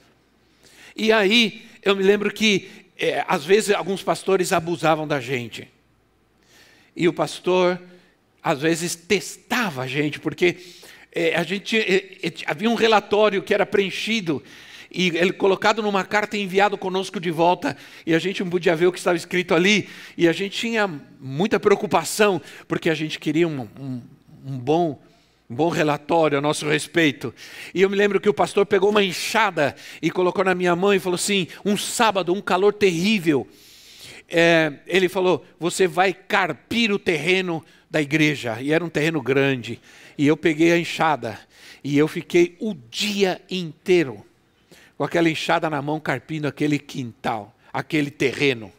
E 0.96 1.12
aí 1.12 1.64
eu 1.80 1.94
me 1.94 2.02
lembro 2.02 2.32
que 2.32 2.68
é, 2.98 3.24
às 3.28 3.44
vezes 3.44 3.70
alguns 3.70 4.02
pastores 4.02 4.52
abusavam 4.52 5.06
da 5.06 5.20
gente. 5.20 5.68
E 6.96 7.06
o 7.06 7.12
pastor, 7.12 7.80
às 8.42 8.60
vezes, 8.60 8.96
testava 8.96 9.82
a 9.82 9.86
gente, 9.86 10.18
porque 10.18 10.56
é, 11.12 11.36
a 11.36 11.44
gente 11.44 11.78
é, 11.78 12.26
é, 12.26 12.32
havia 12.46 12.68
um 12.68 12.74
relatório 12.74 13.40
que 13.40 13.54
era 13.54 13.64
preenchido 13.64 14.42
e 14.90 15.08
ele 15.16 15.32
colocado 15.32 15.82
numa 15.82 16.04
carta 16.04 16.36
e 16.36 16.42
enviado 16.42 16.76
conosco 16.76 17.20
de 17.20 17.30
volta, 17.30 17.76
e 18.04 18.14
a 18.14 18.18
gente 18.18 18.42
não 18.42 18.50
podia 18.50 18.74
ver 18.74 18.86
o 18.86 18.92
que 18.92 18.98
estava 18.98 19.16
escrito 19.16 19.54
ali, 19.54 19.88
e 20.16 20.26
a 20.26 20.32
gente 20.32 20.58
tinha 20.58 20.90
muita 21.20 21.60
preocupação, 21.60 22.42
porque 22.66 22.90
a 22.90 22.94
gente 22.94 23.18
queria 23.18 23.46
um, 23.46 23.68
um, 23.78 24.02
um 24.44 24.58
bom 24.58 25.00
um 25.48 25.54
bom 25.56 25.68
relatório 25.68 26.38
a 26.38 26.40
nosso 26.40 26.68
respeito. 26.68 27.34
E 27.74 27.82
eu 27.82 27.90
me 27.90 27.96
lembro 27.96 28.20
que 28.20 28.28
o 28.28 28.32
pastor 28.32 28.64
pegou 28.64 28.90
uma 28.90 29.02
enxada 29.02 29.74
e 30.00 30.08
colocou 30.08 30.44
na 30.44 30.54
minha 30.54 30.76
mão 30.76 30.94
e 30.94 31.00
falou 31.00 31.16
assim: 31.16 31.48
um 31.64 31.76
sábado, 31.76 32.32
um 32.32 32.40
calor 32.40 32.72
terrível. 32.72 33.48
É, 34.28 34.74
ele 34.86 35.08
falou: 35.08 35.44
Você 35.58 35.88
vai 35.88 36.14
carpir 36.14 36.92
o 36.92 37.00
terreno 37.00 37.64
da 37.90 38.00
igreja. 38.00 38.58
E 38.60 38.72
era 38.72 38.84
um 38.84 38.88
terreno 38.88 39.20
grande. 39.20 39.80
E 40.16 40.24
eu 40.24 40.36
peguei 40.36 40.70
a 40.70 40.78
enxada. 40.78 41.36
E 41.82 41.98
eu 41.98 42.06
fiquei 42.06 42.56
o 42.60 42.72
dia 42.72 43.42
inteiro 43.50 44.24
com 45.00 45.04
aquela 45.04 45.30
enxada 45.30 45.70
na 45.70 45.80
mão, 45.80 45.98
carpindo 45.98 46.46
aquele 46.46 46.78
quintal, 46.78 47.56
aquele 47.72 48.10
terreno. 48.10 48.70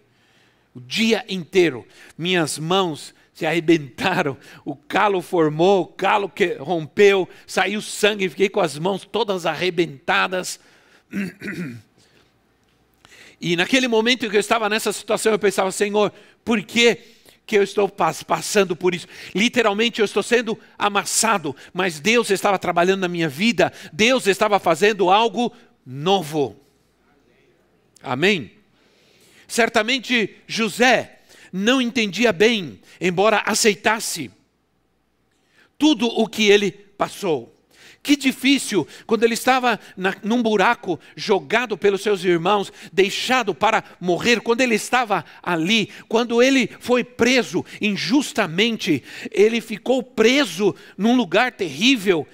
O 0.72 0.80
dia 0.80 1.26
inteiro. 1.28 1.84
Minhas 2.16 2.60
mãos 2.60 3.12
se 3.34 3.44
arrebentaram, 3.44 4.38
o 4.64 4.76
calo 4.76 5.20
formou, 5.24 5.82
o 5.82 5.88
calo 5.88 6.30
que 6.30 6.54
rompeu, 6.60 7.28
saiu 7.48 7.82
sangue, 7.82 8.30
fiquei 8.30 8.50
com 8.50 8.60
as 8.60 8.78
mãos 8.78 9.04
todas 9.04 9.48
arrebentadas. 9.48 10.60
E 13.42 13.56
naquele 13.56 13.88
momento 13.88 14.30
que 14.30 14.36
eu 14.36 14.40
estava 14.40 14.70
nessa 14.70 14.94
situação, 14.94 15.32
eu 15.32 15.40
pensava, 15.40 15.72
Senhor, 15.72 16.14
por 16.46 16.62
que, 16.62 17.00
que 17.48 17.58
eu 17.58 17.64
estou 17.64 17.90
passando 17.90 18.76
por 18.76 18.94
isso? 18.94 19.08
Literalmente 19.34 20.02
eu 20.02 20.06
estou 20.06 20.22
sendo 20.22 20.56
amassado, 20.78 21.56
mas 21.74 22.00
Deus 22.00 22.30
estava 22.30 22.60
trabalhando 22.60 23.02
na 23.02 23.08
minha 23.08 23.28
vida, 23.28 23.74
Deus 23.92 24.28
estava 24.28 24.60
fazendo 24.60 25.10
algo 25.10 25.52
novo. 25.86 26.56
Amém? 28.02 28.52
Certamente 29.48 30.38
José 30.48 31.20
não 31.52 31.82
entendia 31.82 32.32
bem, 32.32 32.80
embora 33.00 33.44
aceitasse 33.46 34.32
tudo 35.78 36.08
o 36.08 36.28
que 36.28 36.50
ele 36.50 36.72
passou. 36.72 37.58
Que 38.04 38.16
difícil 38.16 38.88
quando 39.06 39.24
ele 39.24 39.36
estava 39.36 39.80
na, 39.96 40.16
num 40.24 40.42
buraco, 40.42 41.00
jogado 41.16 41.78
pelos 41.78 42.02
seus 42.02 42.24
irmãos, 42.24 42.72
deixado 42.92 43.54
para 43.54 43.84
morrer, 44.00 44.42
quando 44.42 44.62
ele 44.62 44.74
estava 44.74 45.24
ali, 45.42 45.90
quando 46.08 46.42
ele 46.42 46.70
foi 46.80 47.04
preso 47.04 47.64
injustamente, 47.80 49.04
ele 49.32 49.62
ficou 49.62 50.02
preso 50.02 50.76
num 50.98 51.16
lugar 51.16 51.52
terrível, 51.52 52.28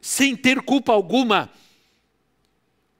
sem 0.00 0.34
ter 0.34 0.60
culpa 0.62 0.92
alguma, 0.92 1.48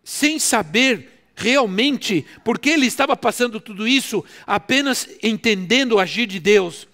sem 0.04 0.38
saber 0.38 1.12
realmente 1.34 2.26
porque 2.44 2.70
ele 2.70 2.86
estava 2.86 3.16
passando 3.16 3.60
tudo 3.60 3.86
isso, 3.86 4.24
apenas 4.46 5.08
entendendo 5.22 5.92
o 5.92 5.98
agir 5.98 6.26
de 6.26 6.38
Deus. 6.38 6.86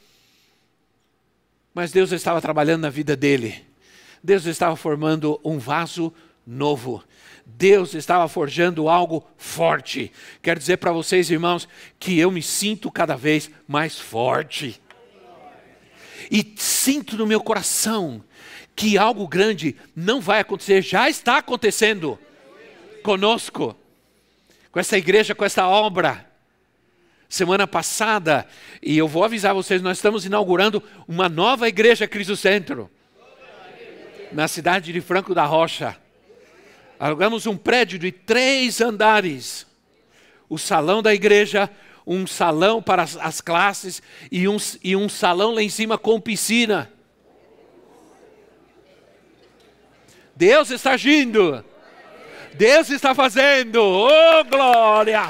Mas 1.74 1.92
Deus 1.92 2.12
estava 2.12 2.40
trabalhando 2.40 2.82
na 2.82 2.90
vida 2.90 3.16
dele. 3.16 3.62
Deus 4.22 4.46
estava 4.46 4.74
formando 4.74 5.40
um 5.44 5.58
vaso 5.58 6.12
novo. 6.46 7.04
Deus 7.46 7.94
estava 7.94 8.28
forjando 8.28 8.88
algo 8.88 9.26
forte. 9.36 10.12
Quero 10.42 10.58
dizer 10.58 10.78
para 10.78 10.92
vocês, 10.92 11.30
irmãos, 11.30 11.68
que 11.98 12.18
eu 12.18 12.30
me 12.30 12.42
sinto 12.42 12.90
cada 12.90 13.16
vez 13.16 13.50
mais 13.66 13.98
forte. 13.98 14.80
E 16.30 16.54
sinto 16.56 17.16
no 17.16 17.26
meu 17.26 17.40
coração 17.40 18.22
que 18.74 18.98
algo 18.98 19.26
grande 19.26 19.74
não 19.94 20.20
vai 20.20 20.40
acontecer, 20.40 20.82
já 20.82 21.08
está 21.08 21.38
acontecendo 21.38 22.18
conosco, 23.02 23.76
com 24.70 24.80
essa 24.80 24.96
igreja, 24.96 25.34
com 25.34 25.44
essa 25.44 25.66
obra. 25.66 26.26
Semana 27.28 27.66
passada, 27.66 28.46
e 28.82 28.96
eu 28.96 29.06
vou 29.06 29.22
avisar 29.22 29.54
vocês, 29.54 29.82
nós 29.82 29.98
estamos 29.98 30.24
inaugurando 30.24 30.82
uma 31.06 31.28
nova 31.28 31.68
igreja 31.68 32.08
Cristo 32.08 32.36
Centro, 32.36 32.90
na 34.32 34.48
cidade 34.48 34.92
de 34.92 35.00
Franco 35.00 35.34
da 35.34 35.44
Rocha. 35.44 35.96
Alugamos 36.98 37.46
um 37.46 37.56
prédio 37.56 37.98
de 37.98 38.10
três 38.10 38.80
andares. 38.80 39.66
O 40.48 40.58
salão 40.58 41.02
da 41.02 41.14
igreja, 41.14 41.70
um 42.06 42.26
salão 42.26 42.82
para 42.82 43.02
as, 43.02 43.16
as 43.18 43.40
classes 43.40 44.02
e 44.32 44.48
um, 44.48 44.56
e 44.82 44.96
um 44.96 45.08
salão 45.08 45.52
lá 45.52 45.62
em 45.62 45.68
cima 45.68 45.98
com 45.98 46.18
piscina. 46.18 46.90
Deus 50.34 50.70
está 50.70 50.92
agindo. 50.92 51.64
Deus 52.54 52.90
está 52.90 53.14
fazendo. 53.14 53.80
Oh, 53.80 54.44
glória! 54.44 55.28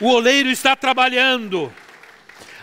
O 0.00 0.08
oleiro 0.08 0.48
está 0.48 0.76
trabalhando 0.76 1.72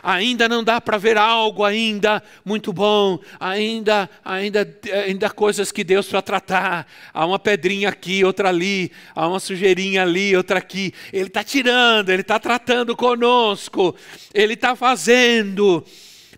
ainda 0.05 0.47
não 0.47 0.63
dá 0.63 0.79
para 0.79 0.99
ver 0.99 1.17
algo 1.17 1.63
ainda 1.63 2.21
muito 2.45 2.71
bom, 2.71 3.17
ainda, 3.39 4.07
ainda, 4.23 4.79
ainda 5.03 5.29
coisas 5.31 5.71
que 5.71 5.83
Deus 5.83 6.05
para 6.05 6.21
tratar. 6.21 6.87
Há 7.11 7.25
uma 7.25 7.39
pedrinha 7.39 7.89
aqui, 7.89 8.23
outra 8.23 8.49
ali, 8.49 8.91
há 9.15 9.27
uma 9.27 9.39
sujeirinha 9.39 10.03
ali, 10.03 10.37
outra 10.37 10.59
aqui. 10.59 10.93
Ele 11.11 11.27
está 11.27 11.43
tirando, 11.43 12.09
ele 12.09 12.21
está 12.21 12.39
tratando 12.39 12.95
conosco, 12.95 13.95
ele 14.31 14.53
está 14.53 14.75
fazendo 14.75 15.83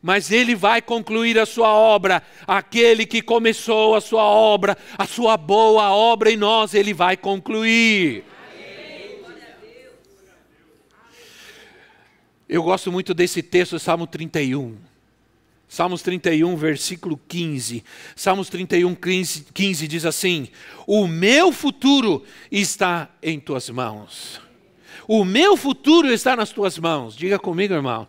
mas 0.02 0.32
ele 0.32 0.56
vai 0.56 0.82
concluir 0.82 1.38
a 1.40 1.46
sua 1.46 1.70
obra. 1.70 2.22
Aquele 2.46 3.06
que 3.06 3.22
começou 3.22 3.96
a 3.96 4.02
sua 4.02 4.24
obra, 4.24 4.78
a 4.98 5.06
sua 5.06 5.38
boa 5.38 5.92
obra 5.92 6.32
em 6.32 6.38
nós, 6.38 6.74
ele 6.74 6.94
vai 6.94 7.18
concluir. 7.18 8.24
Eu 12.50 12.64
gosto 12.64 12.92
muito 12.92 13.14
desse 13.14 13.44
texto, 13.44 13.78
Salmo 13.78 14.08
31. 14.08 14.78
Salmos 15.68 16.02
31, 16.02 16.56
versículo 16.56 17.20
15. 17.28 17.84
Salmos 18.16 18.48
31, 18.48 18.96
15, 18.96 19.48
15 19.54 19.88
diz 19.88 20.06
assim: 20.06 20.48
O 20.86 21.08
meu 21.08 21.52
futuro 21.52 22.24
está 22.50 23.10
em 23.22 23.38
tuas 23.38 23.70
mãos. 23.70 24.40
O 25.06 25.26
meu 25.26 25.58
futuro 25.58 26.12
está 26.12 26.36
nas 26.36 26.52
tuas 26.52 26.78
mãos. 26.78 27.16
Diga 27.16 27.38
comigo, 27.38 27.74
irmão. 27.74 28.08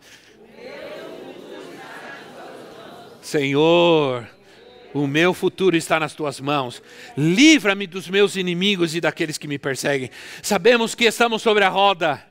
Senhor, 3.29 4.27
o 4.91 5.05
meu 5.05 5.35
futuro 5.35 5.77
está 5.77 5.99
nas 5.99 6.15
tuas 6.15 6.39
mãos. 6.39 6.81
Livra-me 7.15 7.85
dos 7.85 8.09
meus 8.09 8.35
inimigos 8.35 8.95
e 8.95 9.01
daqueles 9.01 9.37
que 9.37 9.47
me 9.47 9.59
perseguem. 9.59 10.09
Sabemos 10.41 10.95
que 10.95 11.05
estamos 11.05 11.43
sobre 11.43 11.63
a 11.63 11.69
roda 11.69 12.28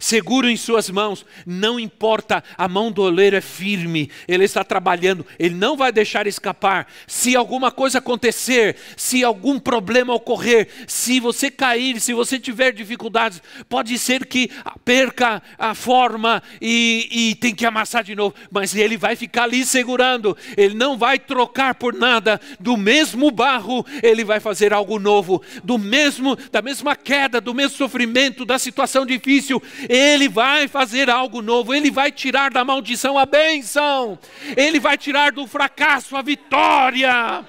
seguro 0.00 0.48
em 0.48 0.56
suas 0.56 0.88
mãos, 0.88 1.24
não 1.46 1.78
importa, 1.78 2.42
a 2.56 2.66
mão 2.66 2.90
do 2.90 3.02
oleiro 3.02 3.36
é 3.36 3.40
firme, 3.40 4.10
ele 4.26 4.44
está 4.44 4.64
trabalhando, 4.64 5.24
ele 5.38 5.54
não 5.54 5.76
vai 5.76 5.92
deixar 5.92 6.26
escapar. 6.26 6.86
Se 7.06 7.36
alguma 7.36 7.70
coisa 7.70 7.98
acontecer, 7.98 8.76
se 8.96 9.22
algum 9.22 9.58
problema 9.58 10.14
ocorrer, 10.14 10.68
se 10.86 11.20
você 11.20 11.50
cair, 11.50 12.00
se 12.00 12.14
você 12.14 12.38
tiver 12.38 12.72
dificuldades, 12.72 13.42
pode 13.68 13.96
ser 13.98 14.26
que 14.26 14.50
perca 14.84 15.42
a 15.58 15.74
forma 15.74 16.42
e, 16.60 17.08
e 17.10 17.34
tem 17.34 17.54
que 17.54 17.66
amassar 17.66 18.02
de 18.02 18.16
novo, 18.16 18.34
mas 18.50 18.74
ele 18.74 18.96
vai 18.96 19.14
ficar 19.14 19.44
ali 19.44 19.64
segurando, 19.66 20.36
ele 20.56 20.74
não 20.74 20.96
vai 20.96 21.18
trocar 21.18 21.74
por 21.74 21.92
nada, 21.92 22.40
do 22.58 22.76
mesmo 22.76 23.30
barro, 23.30 23.84
ele 24.02 24.24
vai 24.24 24.40
fazer 24.40 24.72
algo 24.72 24.98
novo, 24.98 25.42
do 25.62 25.76
mesmo, 25.78 26.36
da 26.50 26.62
mesma 26.62 26.96
queda, 26.96 27.40
do 27.40 27.54
mesmo 27.54 27.76
sofrimento, 27.76 28.46
da 28.46 28.58
situação 28.58 29.04
difícil, 29.04 29.62
ele 29.92 30.28
vai 30.28 30.68
fazer 30.68 31.10
algo 31.10 31.42
novo, 31.42 31.74
Ele 31.74 31.90
vai 31.90 32.12
tirar 32.12 32.48
da 32.52 32.64
maldição 32.64 33.18
a 33.18 33.26
bênção, 33.26 34.16
Ele 34.56 34.78
vai 34.78 34.96
tirar 34.96 35.32
do 35.32 35.48
fracasso 35.48 36.16
a 36.16 36.22
vitória, 36.22 37.44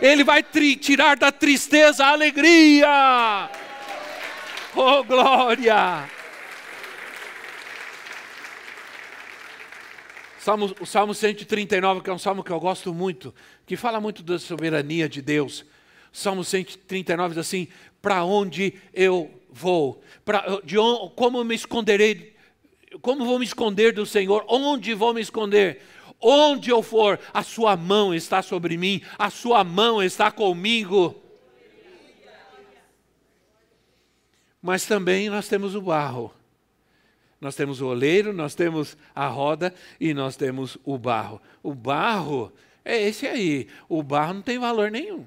Ele 0.00 0.22
vai 0.22 0.40
tirar 0.40 1.16
da 1.16 1.32
tristeza 1.32 2.06
a 2.06 2.10
alegria. 2.10 3.50
Oh, 4.76 5.02
glória! 5.02 6.08
Salmo, 10.38 10.76
o 10.78 10.86
Salmo 10.86 11.12
139, 11.12 12.02
que 12.02 12.10
é 12.10 12.12
um 12.12 12.18
salmo 12.18 12.44
que 12.44 12.52
eu 12.52 12.60
gosto 12.60 12.94
muito, 12.94 13.34
que 13.66 13.76
fala 13.76 14.00
muito 14.00 14.22
da 14.22 14.38
soberania 14.38 15.08
de 15.08 15.20
Deus. 15.20 15.64
Salmo 16.12 16.44
139 16.44 17.30
diz 17.30 17.38
assim: 17.38 17.66
Para 18.00 18.22
onde 18.22 18.74
eu 18.92 19.42
vou? 19.54 20.02
Pra, 20.24 20.60
de 20.64 20.76
onde, 20.76 21.14
como 21.14 21.44
me 21.44 21.54
esconderei? 21.54 22.34
Como 23.00 23.24
vou 23.24 23.38
me 23.38 23.44
esconder 23.44 23.92
do 23.92 24.04
Senhor? 24.04 24.44
Onde 24.48 24.92
vou 24.94 25.14
me 25.14 25.20
esconder? 25.20 25.80
Onde 26.20 26.70
eu 26.70 26.82
for, 26.82 27.20
a 27.32 27.42
sua 27.42 27.76
mão 27.76 28.14
está 28.14 28.42
sobre 28.42 28.76
mim, 28.76 29.00
a 29.18 29.30
sua 29.30 29.62
mão 29.62 30.02
está 30.02 30.30
comigo. 30.30 31.22
Mas 34.60 34.86
também 34.86 35.28
nós 35.28 35.46
temos 35.46 35.74
o 35.74 35.82
barro. 35.82 36.34
Nós 37.40 37.54
temos 37.54 37.82
o 37.82 37.86
oleiro, 37.86 38.32
nós 38.32 38.54
temos 38.54 38.96
a 39.14 39.26
roda 39.26 39.74
e 40.00 40.14
nós 40.14 40.34
temos 40.34 40.78
o 40.82 40.96
barro. 40.96 41.40
O 41.62 41.74
barro 41.74 42.50
é 42.84 43.00
esse 43.02 43.26
aí. 43.26 43.68
O 43.88 44.02
barro 44.02 44.34
não 44.34 44.42
tem 44.42 44.58
valor 44.58 44.90
nenhum. 44.90 45.26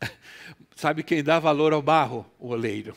Sabe 0.80 1.02
quem 1.02 1.22
dá 1.22 1.38
valor 1.38 1.74
ao 1.74 1.82
barro? 1.82 2.24
O 2.38 2.48
oleiro. 2.48 2.96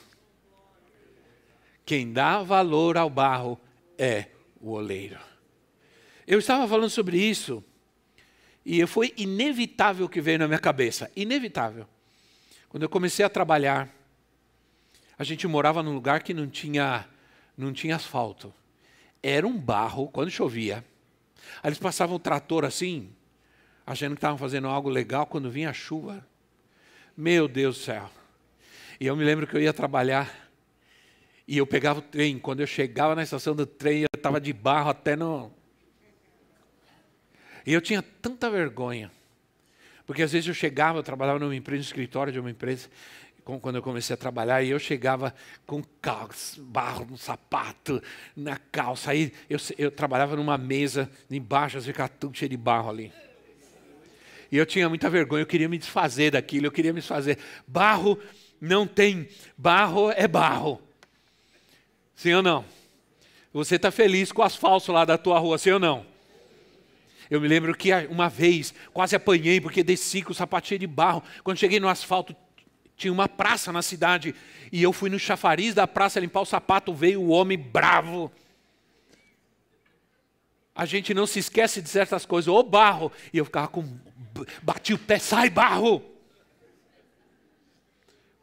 Quem 1.86 2.14
dá 2.14 2.42
valor 2.42 2.96
ao 2.96 3.10
barro 3.10 3.60
é 3.98 4.28
o 4.62 4.72
oleiro. 4.72 5.20
Eu 6.26 6.40
estava 6.40 6.66
falando 6.66 6.90
sobre 6.90 7.18
isso 7.18 7.62
e 8.66 8.88
foi 8.88 9.14
inevitável 9.18 10.08
que 10.08 10.22
veio 10.22 10.40
na 10.40 10.48
minha 10.48 10.62
cabeça. 10.62 11.12
Inevitável. 11.14 11.86
Quando 12.70 12.84
eu 12.84 12.90
comecei 12.90 13.26
a 13.26 13.30
trabalhar, 13.30 13.94
a 15.20 15.26
gente 15.26 15.46
morava 15.46 15.84
num 15.84 15.94
lugar 15.94 16.24
que 16.24 16.34
não 16.34 16.48
tinha, 16.48 17.06
não 17.58 17.74
tinha 17.74 17.98
asfalto. 17.98 18.54
Era 19.22 19.46
um 19.46 19.58
barro, 19.58 20.08
quando 20.08 20.32
chovia. 20.32 20.86
Aí 21.62 21.68
eles 21.68 21.80
passavam 21.80 22.16
o 22.16 22.20
trator 22.20 22.64
assim, 22.64 23.14
achando 23.86 24.14
que 24.14 24.20
estavam 24.20 24.38
fazendo 24.38 24.70
algo 24.70 24.88
legal, 24.88 25.26
quando 25.26 25.52
vinha 25.52 25.70
a 25.70 25.74
chuva, 25.74 26.26
meu 27.16 27.48
Deus 27.48 27.78
do 27.78 27.84
céu. 27.84 28.10
E 29.00 29.06
eu 29.06 29.16
me 29.16 29.24
lembro 29.24 29.46
que 29.46 29.56
eu 29.56 29.62
ia 29.62 29.74
trabalhar 29.74 30.50
e 31.48 31.58
eu 31.58 31.68
pegava 31.68 32.00
o 32.00 32.02
trem. 32.02 32.40
Quando 32.40 32.62
eu 32.62 32.68
chegava 32.68 33.16
na 33.16 33.24
estação 33.24 33.56
do 33.56 33.66
trem, 33.66 34.02
eu 34.02 34.08
estava 34.16 34.40
de 34.40 34.54
barro 34.54 34.90
até 34.90 35.16
no. 35.16 35.52
E 37.66 37.74
eu 37.74 37.82
tinha 37.82 38.02
tanta 38.02 38.50
vergonha. 38.50 39.12
Porque 40.06 40.22
às 40.22 40.32
vezes 40.32 40.48
eu 40.48 40.54
chegava, 40.54 41.00
eu 41.00 41.04
trabalhava 41.04 41.40
numa 41.40 41.56
empresa, 41.56 41.80
no 41.80 41.86
escritório 41.86 42.34
de 42.34 42.40
uma 42.40 42.52
empresa, 42.52 42.90
quando 43.62 43.76
eu 43.76 43.82
comecei 43.82 44.14
a 44.14 44.18
trabalhar, 44.18 44.62
e 44.62 44.70
eu 44.70 44.80
chegava 44.80 45.34
com 45.66 45.82
calça, 46.02 46.62
barro 46.62 47.06
no 47.06 47.18
sapato, 47.18 48.02
na 48.36 48.58
calça. 48.58 49.12
Aí 49.12 49.32
eu, 49.50 49.58
eu 49.78 49.92
trabalhava 49.92 50.36
numa 50.36 50.58
mesa, 50.58 51.10
embaixo, 51.30 51.82
ficava 51.82 52.10
tudo 52.10 52.38
cheio 52.38 52.50
de 52.50 52.58
barro 52.58 52.90
ali. 52.90 53.14
E 54.54 54.58
eu 54.58 54.68
tinha 54.68 54.88
muita 54.88 55.10
vergonha, 55.10 55.42
eu 55.42 55.48
queria 55.48 55.68
me 55.68 55.80
desfazer 55.80 56.30
daquilo, 56.30 56.68
eu 56.68 56.72
queria 56.72 56.94
me 56.94 57.00
desfazer. 57.00 57.40
Barro 57.66 58.20
não 58.62 58.86
tem, 58.86 59.28
barro 59.58 60.12
é 60.12 60.28
barro. 60.28 60.80
Sim 62.14 62.34
ou 62.34 62.44
não? 62.44 62.64
Você 63.52 63.78
está 63.78 63.90
feliz 63.90 64.32
com 64.32 64.44
o 64.44 64.46
asfalto 64.46 64.92
lá 64.92 65.06
da 65.06 65.18
tua 65.18 65.40
rua, 65.40 65.58
sim 65.58 65.72
ou 65.72 65.80
não? 65.80 66.06
Eu 67.32 67.42
me 67.42 67.48
lembro 67.48 67.76
que 67.76 67.90
uma 68.12 68.30
vez 68.30 68.76
quase 68.94 69.16
apanhei 69.16 69.60
porque 69.60 69.82
desci 69.82 70.22
com 70.22 70.34
o 70.34 70.36
sapato 70.36 70.68
cheio 70.68 70.78
de 70.78 70.86
barro. 70.86 71.24
Quando 71.44 71.58
cheguei 71.58 71.80
no 71.80 71.90
asfalto, 71.90 72.36
tinha 72.96 73.12
uma 73.12 73.28
praça 73.28 73.72
na 73.72 73.82
cidade 73.82 74.36
e 74.72 74.84
eu 74.84 74.94
fui 74.94 75.10
no 75.10 75.18
chafariz 75.18 75.74
da 75.74 75.88
praça 75.88 76.20
limpar 76.20 76.42
o 76.42 76.46
sapato, 76.46 76.94
veio 76.94 77.24
o 77.24 77.30
homem 77.30 77.58
bravo. 77.58 78.32
A 80.76 80.86
gente 80.86 81.14
não 81.14 81.28
se 81.28 81.40
esquece 81.40 81.82
de 81.82 81.90
certas 81.90 82.26
coisas, 82.26 82.48
ô 82.48 82.64
barro, 82.64 83.12
e 83.32 83.38
eu 83.38 83.46
ficava 83.46 83.68
com 83.68 83.84
bati 84.62 84.94
o 84.94 84.98
pé, 84.98 85.20
sai 85.20 85.50
barro. 85.50 86.04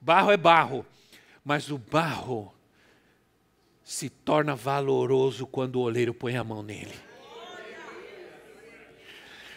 Barro 0.00 0.30
é 0.30 0.36
barro, 0.36 0.86
mas 1.44 1.70
o 1.70 1.76
barro 1.76 2.54
se 3.82 4.08
torna 4.08 4.54
valoroso 4.54 5.46
quando 5.46 5.76
o 5.76 5.80
oleiro 5.80 6.14
põe 6.14 6.36
a 6.36 6.44
mão 6.44 6.62
nele. 6.62 6.94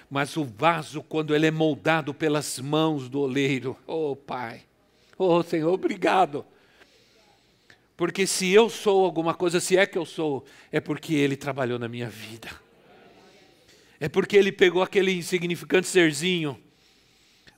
Mas 0.09 0.35
o 0.35 0.43
vaso, 0.43 1.01
quando 1.01 1.35
ele 1.35 1.47
é 1.47 1.51
moldado 1.51 2.13
pelas 2.13 2.59
mãos 2.59 3.09
do 3.09 3.19
oleiro, 3.19 3.77
oh 3.87 4.15
Pai, 4.15 4.63
oh 5.17 5.41
Senhor, 5.43 5.71
obrigado. 5.71 6.45
Porque 8.03 8.27
se 8.27 8.51
eu 8.51 8.69
sou 8.69 9.05
alguma 9.05 9.33
coisa, 9.33 9.61
se 9.61 9.77
é 9.77 9.85
que 9.85 9.97
eu 9.97 10.05
sou, 10.05 10.45
é 10.73 10.81
porque 10.81 11.13
Ele 11.13 11.37
trabalhou 11.37 11.79
na 11.79 11.87
minha 11.87 12.09
vida. 12.09 12.49
É 13.97 14.09
porque 14.09 14.35
Ele 14.35 14.51
pegou 14.51 14.83
aquele 14.83 15.13
insignificante 15.13 15.87
serzinho, 15.87 16.61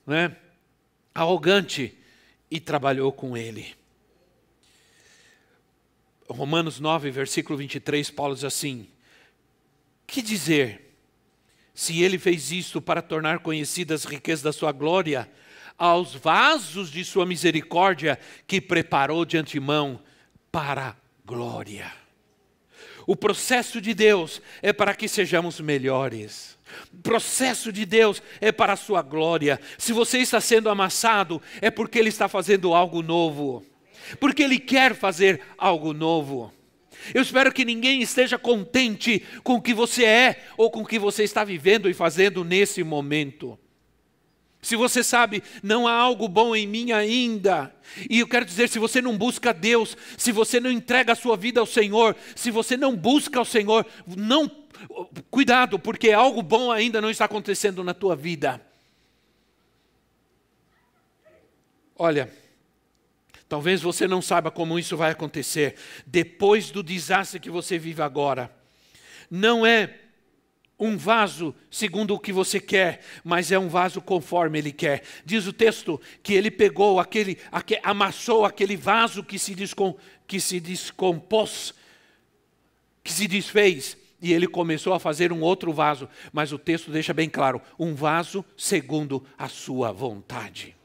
né, 0.06 0.38
arrogante, 1.16 1.98
e 2.52 2.60
trabalhou 2.60 3.12
com 3.12 3.36
Ele. 3.36 3.76
Romanos 6.30 6.80
9, 6.80 7.10
versículo 7.10 7.58
23, 7.58 8.12
Paulo 8.12 8.36
diz 8.36 8.44
assim: 8.44 8.88
Que 10.06 10.22
dizer? 10.22 10.96
Se 11.74 12.04
ele 12.04 12.20
fez 12.20 12.52
isto 12.52 12.80
para 12.80 13.02
tornar 13.02 13.40
conhecidas 13.40 14.06
as 14.06 14.12
riquezas 14.12 14.44
da 14.44 14.54
sua 14.54 14.72
glória, 14.72 15.28
aos 15.76 16.14
vasos 16.14 16.92
de 16.92 17.04
sua 17.04 17.26
misericórdia 17.26 18.20
que 18.46 18.62
preparou 18.62 19.26
de 19.26 19.38
antemão 19.40 20.05
para 20.56 20.88
a 20.88 20.96
glória. 21.26 21.92
O 23.06 23.14
processo 23.14 23.82
de 23.82 23.94
Deus 23.94 24.42
é 24.62 24.72
para 24.72 24.96
que 24.96 25.06
sejamos 25.06 25.60
melhores. 25.60 26.58
O 26.94 27.02
processo 27.02 27.74
de 27.74 27.86
Deus 27.86 28.24
é 28.40 28.54
para 28.54 28.72
a 28.72 28.78
sua 28.78 29.02
glória. 29.02 29.60
Se 29.78 29.92
você 29.92 30.20
está 30.20 30.40
sendo 30.40 30.70
amassado, 30.70 31.42
é 31.60 31.70
porque 31.70 32.00
Ele 32.00 32.08
está 32.08 32.30
fazendo 32.30 32.74
algo 32.74 33.02
novo. 33.02 33.66
Porque 34.18 34.44
Ele 34.44 34.58
quer 34.58 34.96
fazer 34.96 35.42
algo 35.58 35.92
novo. 35.92 36.54
Eu 37.14 37.22
espero 37.22 37.52
que 37.52 37.66
ninguém 37.66 38.02
esteja 38.02 38.38
contente 38.40 39.26
com 39.44 39.56
o 39.56 39.62
que 39.62 39.74
você 39.74 40.06
é 40.06 40.44
ou 40.56 40.72
com 40.72 40.84
o 40.84 40.88
que 40.88 40.98
você 40.98 41.26
está 41.26 41.44
vivendo 41.44 41.90
e 41.90 41.94
fazendo 41.94 42.46
nesse 42.46 42.82
momento. 42.82 43.60
Se 44.66 44.76
você 44.76 45.04
sabe, 45.04 45.44
não 45.62 45.88
há 45.88 45.94
algo 45.94 46.28
bom 46.28 46.56
em 46.56 46.66
mim 46.66 46.92
ainda. 46.92 47.72
E 48.10 48.22
eu 48.22 48.28
quero 48.28 48.44
dizer, 48.44 48.68
se 48.68 48.80
você 48.80 49.00
não 49.00 49.16
busca 49.16 49.54
Deus, 49.54 49.96
se 50.18 50.32
você 50.32 50.60
não 50.60 50.72
entrega 50.72 51.14
a 51.14 51.16
sua 51.16 51.38
vida 51.38 51.60
ao 51.60 51.68
Senhor, 51.68 52.16
se 52.36 52.50
você 52.50 52.76
não 52.76 52.96
busca 52.96 53.38
ao 53.38 53.46
Senhor, 53.46 53.86
não 54.18 54.50
cuidado, 55.30 55.78
porque 55.78 56.10
algo 56.10 56.42
bom 56.42 56.72
ainda 56.72 57.00
não 57.00 57.12
está 57.12 57.26
acontecendo 57.26 57.84
na 57.84 57.94
tua 57.94 58.16
vida. 58.16 58.60
Olha, 61.96 62.34
talvez 63.48 63.84
você 63.84 64.08
não 64.08 64.20
saiba 64.20 64.50
como 64.50 64.80
isso 64.80 64.98
vai 64.98 65.12
acontecer 65.12 65.76
depois 66.08 66.72
do 66.72 66.82
desastre 66.82 67.40
que 67.40 67.52
você 67.52 67.78
vive 67.78 68.02
agora. 68.02 68.52
Não 69.30 69.64
é 69.64 70.05
um 70.80 70.98
vaso 70.98 71.56
segundo 71.72 72.14
o 72.14 72.20
que 72.20 72.34
você 72.34 72.60
quer, 72.60 73.02
mas 73.24 73.52
é 73.52 73.58
um 73.58 73.70
vaso 73.70 74.02
conforme 74.02 74.60
ele 74.60 74.72
quer. 74.72 75.04
Diz 75.26 75.48
o 75.48 75.54
texto 75.54 76.00
que 76.22 76.34
ele 76.34 76.52
pegou 76.52 77.00
aquele, 77.00 77.38
aquele 77.52 77.82
amassou 77.84 78.46
aquele 78.46 78.76
vaso 78.76 79.24
que 79.24 79.40
se, 79.40 79.56
descom, 79.56 79.96
que 80.28 80.40
se 80.40 80.60
descompôs, 80.60 81.74
que 83.04 83.12
se 83.12 83.28
desfez, 83.28 83.98
e 84.22 84.34
ele 84.34 84.48
começou 84.48 84.94
a 84.94 85.00
fazer 85.00 85.32
um 85.32 85.42
outro 85.42 85.72
vaso, 85.72 86.10
mas 86.34 86.52
o 86.52 86.58
texto 86.58 86.92
deixa 86.92 87.14
bem 87.14 87.30
claro: 87.30 87.62
um 87.80 87.94
vaso 87.94 88.44
segundo 88.58 89.26
a 89.38 89.48
sua 89.48 89.92
vontade. 89.92 90.76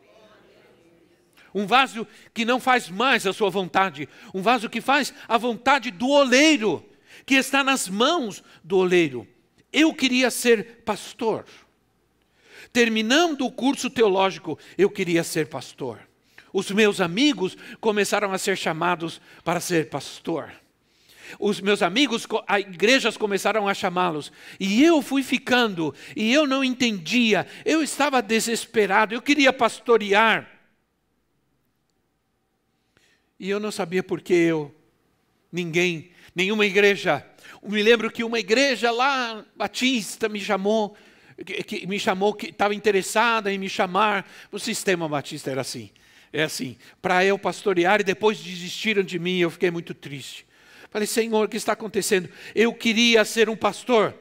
Um 1.52 1.66
vaso 1.66 2.06
que 2.32 2.44
não 2.44 2.60
faz 2.60 2.88
mais 2.88 3.26
a 3.26 3.32
sua 3.32 3.50
vontade, 3.50 4.08
um 4.32 4.40
vaso 4.40 4.70
que 4.70 4.80
faz 4.80 5.12
a 5.26 5.36
vontade 5.36 5.90
do 5.90 6.08
oleiro, 6.08 6.84
que 7.26 7.34
está 7.34 7.64
nas 7.64 7.88
mãos 7.88 8.40
do 8.62 8.76
oleiro. 8.76 9.26
Eu 9.72 9.94
queria 9.94 10.30
ser 10.30 10.82
pastor. 10.84 11.44
Terminando 12.72 13.46
o 13.46 13.52
curso 13.52 13.90
teológico, 13.90 14.58
eu 14.78 14.90
queria 14.90 15.24
ser 15.24 15.46
pastor. 15.48 16.00
Os 16.52 16.70
meus 16.70 17.00
amigos 17.00 17.56
começaram 17.80 18.32
a 18.32 18.38
ser 18.38 18.56
chamados 18.56 19.20
para 19.44 19.60
ser 19.60 19.88
pastor. 19.88 20.52
Os 21.38 21.60
meus 21.60 21.82
amigos, 21.82 22.26
as 22.46 22.60
igrejas 22.60 23.16
começaram 23.16 23.68
a 23.68 23.74
chamá-los. 23.74 24.32
E 24.58 24.82
eu 24.82 25.00
fui 25.00 25.22
ficando, 25.22 25.94
e 26.16 26.32
eu 26.32 26.46
não 26.46 26.64
entendia, 26.64 27.46
eu 27.64 27.82
estava 27.82 28.20
desesperado, 28.20 29.14
eu 29.14 29.22
queria 29.22 29.52
pastorear. 29.52 30.48
E 33.38 33.48
eu 33.48 33.60
não 33.60 33.70
sabia 33.70 34.02
por 34.02 34.20
que 34.20 34.34
eu, 34.34 34.74
ninguém, 35.52 36.10
nenhuma 36.34 36.66
igreja 36.66 37.24
me 37.62 37.82
lembro 37.82 38.10
que 38.10 38.24
uma 38.24 38.38
igreja 38.38 38.90
lá, 38.90 39.44
batista, 39.54 40.28
me 40.28 40.40
chamou, 40.40 40.96
que, 41.44 41.62
que 41.62 41.86
me 41.86 41.98
chamou, 41.98 42.32
que 42.32 42.46
estava 42.46 42.74
interessada 42.74 43.52
em 43.52 43.58
me 43.58 43.68
chamar. 43.68 44.30
O 44.50 44.58
sistema 44.58 45.08
batista 45.08 45.50
era 45.50 45.60
assim. 45.60 45.90
É 46.32 46.44
assim, 46.44 46.76
para 47.02 47.24
eu 47.24 47.36
pastorear 47.36 48.00
e 48.00 48.04
depois 48.04 48.38
desistiram 48.38 49.02
de 49.02 49.18
mim, 49.18 49.38
eu 49.38 49.50
fiquei 49.50 49.70
muito 49.70 49.92
triste. 49.92 50.46
Falei, 50.88 51.06
Senhor, 51.06 51.44
o 51.44 51.48
que 51.48 51.56
está 51.56 51.72
acontecendo? 51.72 52.28
Eu 52.54 52.72
queria 52.72 53.24
ser 53.24 53.48
um 53.48 53.56
pastor, 53.56 54.14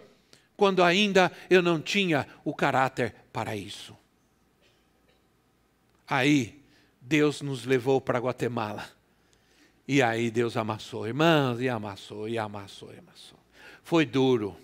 quando 0.57 0.83
ainda 0.83 1.31
eu 1.49 1.61
não 1.61 1.79
tinha 1.79 2.27
o 2.43 2.53
caráter 2.53 3.13
para 3.31 3.55
isso. 3.55 3.95
Aí, 6.07 6.59
Deus 6.99 7.41
nos 7.41 7.65
levou 7.65 8.01
para 8.01 8.19
Guatemala. 8.19 8.98
E 9.91 10.03
aí 10.03 10.29
Deus 10.29 10.55
amassou, 10.55 11.07
irmãos, 11.07 11.59
e 11.59 11.67
amassou, 11.67 12.29
e 12.29 12.37
amassou, 12.37 12.93
e 12.93 12.99
amassou. 12.99 13.39
Foi 13.81 14.05
duro. 14.05 14.55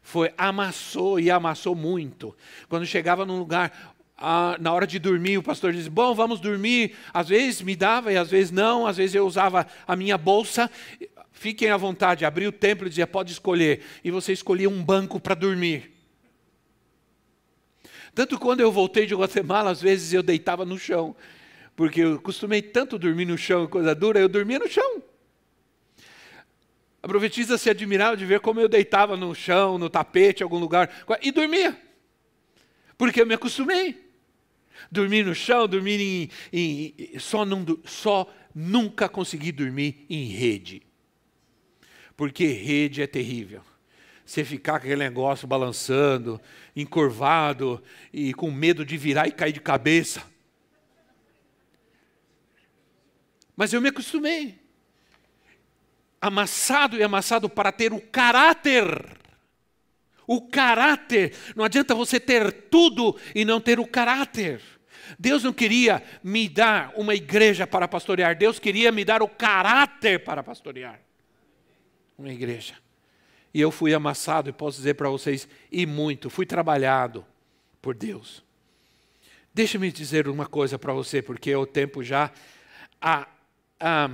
Foi, 0.00 0.32
amassou 0.38 1.18
e 1.18 1.28
amassou 1.28 1.74
muito. 1.74 2.32
Quando 2.68 2.86
chegava 2.86 3.26
num 3.26 3.36
lugar, 3.36 3.96
ah, 4.16 4.56
na 4.60 4.72
hora 4.72 4.86
de 4.86 5.00
dormir, 5.00 5.38
o 5.38 5.42
pastor 5.42 5.72
dizia: 5.72 5.90
Bom, 5.90 6.14
vamos 6.14 6.38
dormir. 6.38 6.94
Às 7.12 7.30
vezes 7.30 7.62
me 7.62 7.74
dava 7.74 8.12
e 8.12 8.16
às 8.16 8.30
vezes 8.30 8.52
não. 8.52 8.86
Às 8.86 8.96
vezes 8.96 9.16
eu 9.16 9.26
usava 9.26 9.66
a 9.88 9.96
minha 9.96 10.16
bolsa. 10.16 10.70
Fiquem 11.32 11.70
à 11.70 11.76
vontade. 11.76 12.24
Abria 12.24 12.48
o 12.48 12.52
templo 12.52 12.86
e 12.86 12.90
dizia: 12.90 13.08
Pode 13.08 13.32
escolher. 13.32 13.82
E 14.04 14.10
você 14.12 14.32
escolhia 14.32 14.70
um 14.70 14.84
banco 14.84 15.18
para 15.18 15.34
dormir. 15.34 15.90
Tanto 18.14 18.38
quando 18.38 18.60
eu 18.60 18.70
voltei 18.70 19.04
de 19.04 19.16
Guatemala, 19.16 19.72
às 19.72 19.82
vezes 19.82 20.12
eu 20.12 20.22
deitava 20.22 20.64
no 20.64 20.78
chão 20.78 21.16
porque 21.76 22.00
eu 22.00 22.20
costumei 22.20 22.62
tanto 22.62 22.98
dormir 22.98 23.24
no 23.24 23.36
chão, 23.36 23.66
coisa 23.66 23.94
dura, 23.94 24.20
eu 24.20 24.28
dormia 24.28 24.58
no 24.58 24.68
chão. 24.68 25.02
A 27.02 27.08
profetisa 27.08 27.58
se 27.58 27.68
admirava 27.68 28.16
de 28.16 28.24
ver 28.24 28.40
como 28.40 28.60
eu 28.60 28.68
deitava 28.68 29.16
no 29.16 29.34
chão, 29.34 29.76
no 29.76 29.90
tapete, 29.90 30.40
em 30.40 30.44
algum 30.44 30.58
lugar, 30.58 30.90
e 31.20 31.30
dormia. 31.30 31.78
Porque 32.96 33.20
eu 33.20 33.26
me 33.26 33.34
acostumei. 33.34 34.02
Dormir 34.90 35.24
no 35.24 35.34
chão, 35.34 35.68
dormir 35.68 36.00
em. 36.00 36.30
em 36.52 37.18
só, 37.18 37.44
só 37.84 38.34
nunca 38.54 39.08
consegui 39.08 39.52
dormir 39.52 40.06
em 40.08 40.28
rede. 40.28 40.82
Porque 42.16 42.46
rede 42.46 43.02
é 43.02 43.06
terrível. 43.06 43.62
Você 44.24 44.44
ficar 44.44 44.80
com 44.80 44.86
aquele 44.86 44.96
negócio 44.96 45.46
balançando, 45.46 46.40
encurvado 46.74 47.82
e 48.12 48.32
com 48.32 48.50
medo 48.50 48.84
de 48.84 48.96
virar 48.96 49.28
e 49.28 49.32
cair 49.32 49.52
de 49.52 49.60
cabeça. 49.60 50.22
Mas 53.56 53.72
eu 53.72 53.80
me 53.80 53.88
acostumei. 53.88 54.58
Amassado 56.20 56.96
e 56.96 57.02
amassado 57.02 57.48
para 57.48 57.70
ter 57.70 57.92
o 57.92 58.00
caráter. 58.00 58.86
O 60.26 60.48
caráter. 60.48 61.34
Não 61.54 61.64
adianta 61.64 61.94
você 61.94 62.18
ter 62.18 62.50
tudo 62.68 63.16
e 63.34 63.44
não 63.44 63.60
ter 63.60 63.78
o 63.78 63.86
caráter. 63.86 64.60
Deus 65.18 65.42
não 65.42 65.52
queria 65.52 66.02
me 66.22 66.48
dar 66.48 66.92
uma 66.96 67.14
igreja 67.14 67.66
para 67.66 67.86
pastorear, 67.86 68.36
Deus 68.36 68.58
queria 68.58 68.90
me 68.90 69.04
dar 69.04 69.22
o 69.22 69.28
caráter 69.28 70.24
para 70.24 70.42
pastorear. 70.42 71.00
Uma 72.16 72.32
igreja. 72.32 72.74
E 73.52 73.60
eu 73.60 73.70
fui 73.70 73.94
amassado, 73.94 74.48
e 74.48 74.52
posso 74.52 74.78
dizer 74.78 74.94
para 74.94 75.08
vocês, 75.08 75.46
e 75.70 75.86
muito, 75.86 76.28
fui 76.28 76.46
trabalhado 76.46 77.24
por 77.80 77.94
Deus. 77.94 78.42
Deixa-me 79.52 79.92
dizer 79.92 80.26
uma 80.26 80.46
coisa 80.46 80.78
para 80.78 80.92
você, 80.92 81.22
porque 81.22 81.54
o 81.54 81.66
tempo 81.66 82.02
já. 82.02 82.32
A, 83.00 83.28
ah, 83.80 84.10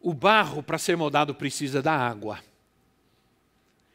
o 0.00 0.12
barro, 0.12 0.62
para 0.62 0.78
ser 0.78 0.96
moldado, 0.96 1.34
precisa 1.34 1.82
da 1.82 1.92
água. 1.92 2.38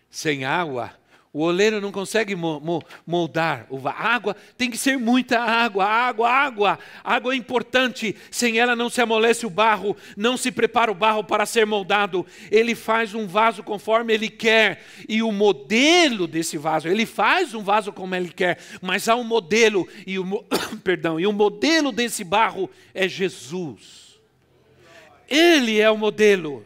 Sem 0.10 0.44
água, 0.44 0.99
o 1.32 1.44
oleiro 1.44 1.80
não 1.80 1.92
consegue 1.92 2.36
moldar 2.36 3.68
a 3.86 3.92
água, 3.92 4.36
tem 4.58 4.70
que 4.70 4.78
ser 4.78 4.98
muita 4.98 5.40
água, 5.40 5.86
água, 5.86 6.28
água. 6.28 6.80
Água 7.04 7.34
é 7.34 7.38
importante, 7.38 8.16
sem 8.32 8.58
ela 8.58 8.76
não 8.76 8.90
se 8.90 9.00
amolece 9.00 9.46
o 9.46 9.50
barro, 9.50 9.96
não 10.18 10.36
se 10.36 10.52
prepara 10.52 10.92
o 10.92 10.96
barro 10.96 11.24
para 11.24 11.46
ser 11.46 11.68
moldado. 11.68 12.26
Ele 12.50 12.74
faz 12.74 13.14
um 13.14 13.28
vaso 13.28 13.62
conforme 13.62 14.12
ele 14.12 14.28
quer, 14.28 14.84
e 15.08 15.22
o 15.22 15.32
modelo 15.32 16.26
desse 16.26 16.58
vaso, 16.58 16.88
ele 16.88 17.06
faz 17.06 17.54
um 17.54 17.62
vaso 17.62 17.94
como 17.94 18.16
ele 18.16 18.30
quer, 18.30 18.58
mas 18.82 19.08
há 19.08 19.16
um 19.16 19.24
modelo, 19.24 19.88
e 20.08 20.18
o, 20.18 20.44
perdão, 20.84 21.20
e 21.20 21.28
o 21.28 21.34
modelo 21.34 21.92
desse 21.92 22.24
barro 22.24 22.68
é 22.92 23.08
Jesus. 23.08 24.20
Ele 25.30 25.80
é 25.80 25.92
o 25.92 25.98
modelo. 25.98 26.66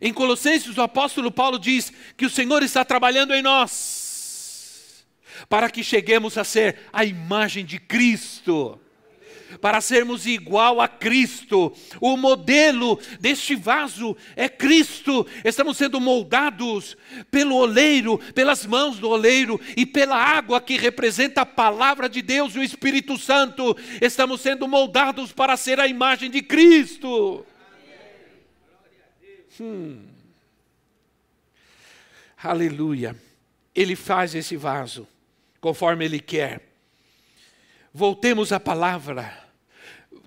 Em 0.00 0.12
Colossenses, 0.12 0.76
o 0.76 0.82
apóstolo 0.82 1.30
Paulo 1.30 1.58
diz 1.58 1.92
que 2.16 2.26
o 2.26 2.30
Senhor 2.30 2.62
está 2.62 2.84
trabalhando 2.84 3.34
em 3.34 3.42
nós, 3.42 5.04
para 5.48 5.70
que 5.70 5.84
cheguemos 5.84 6.36
a 6.38 6.44
ser 6.44 6.78
a 6.92 7.04
imagem 7.04 7.64
de 7.64 7.78
Cristo 7.78 8.80
para 9.60 9.80
sermos 9.80 10.26
igual 10.26 10.80
a 10.80 10.88
Cristo. 10.88 11.72
O 12.00 12.16
modelo 12.16 12.98
deste 13.20 13.54
vaso 13.54 14.16
é 14.36 14.48
Cristo. 14.48 15.26
Estamos 15.44 15.76
sendo 15.76 16.00
moldados 16.00 16.96
pelo 17.30 17.56
oleiro, 17.56 18.18
pelas 18.34 18.66
mãos 18.66 18.98
do 18.98 19.08
oleiro 19.08 19.60
e 19.76 19.86
pela 19.86 20.16
água 20.16 20.60
que 20.60 20.76
representa 20.76 21.42
a 21.42 21.46
palavra 21.46 22.08
de 22.08 22.22
Deus 22.22 22.54
e 22.54 22.58
o 22.58 22.62
Espírito 22.62 23.18
Santo. 23.18 23.76
Estamos 24.00 24.40
sendo 24.40 24.66
moldados 24.68 25.32
para 25.32 25.56
ser 25.56 25.80
a 25.80 25.88
imagem 25.88 26.30
de 26.30 26.42
Cristo. 26.42 27.44
Hum. 29.60 30.06
Aleluia. 32.42 33.16
Ele 33.74 33.96
faz 33.96 34.34
esse 34.34 34.56
vaso 34.56 35.08
conforme 35.60 36.04
ele 36.04 36.20
quer. 36.20 36.60
Voltemos 37.92 38.52
à 38.52 38.60
palavra 38.60 39.44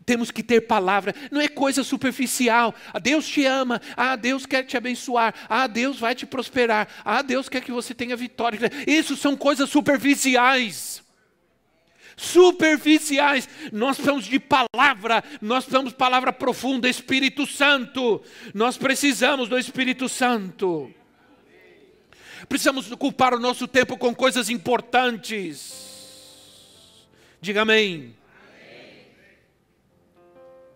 temos 0.08 0.32
que 0.32 0.42
ter 0.42 0.62
palavra, 0.62 1.14
não 1.30 1.42
é 1.42 1.50
coisa 1.50 1.84
superficial. 1.84 2.74
Ah, 2.94 2.98
Deus 2.98 3.28
te 3.28 3.46
ama, 3.46 3.82
ah, 3.96 4.16
Deus 4.16 4.46
quer 4.46 4.64
te 4.64 4.78
abençoar, 4.78 5.36
ah, 5.50 5.68
Deus 5.68 6.00
vai 6.00 6.16
te 6.16 6.26
prosperar, 6.26 6.88
ah, 7.04 7.22
Deus 7.22 7.50
quer 7.50 7.60
que 7.60 7.74
você 7.74 7.94
tenha 7.94 8.16
vitória. 8.16 8.58
Isso 8.88 9.18
são 9.18 9.36
coisas 9.36 9.70
superficiais. 9.70 11.04
Superficiais, 12.20 13.48
nós 13.72 13.96
precisamos 13.96 14.26
de 14.26 14.40
palavra, 14.40 15.24
nós 15.40 15.64
precisamos 15.64 15.92
de 15.92 15.98
palavra 16.00 16.34
profunda, 16.34 16.90
Espírito 16.90 17.46
Santo, 17.46 18.24
nós 18.56 18.76
precisamos 18.76 19.48
do 19.48 19.56
Espírito 19.56 20.10
Santo, 20.10 20.92
precisamos 22.50 22.92
ocupar 22.92 23.36
o 23.36 23.40
nosso 23.40 23.68
tempo 23.68 23.96
com 23.96 24.16
coisas 24.16 24.50
importantes. 24.50 25.86
Diga 27.40 27.62
amém. 27.62 28.16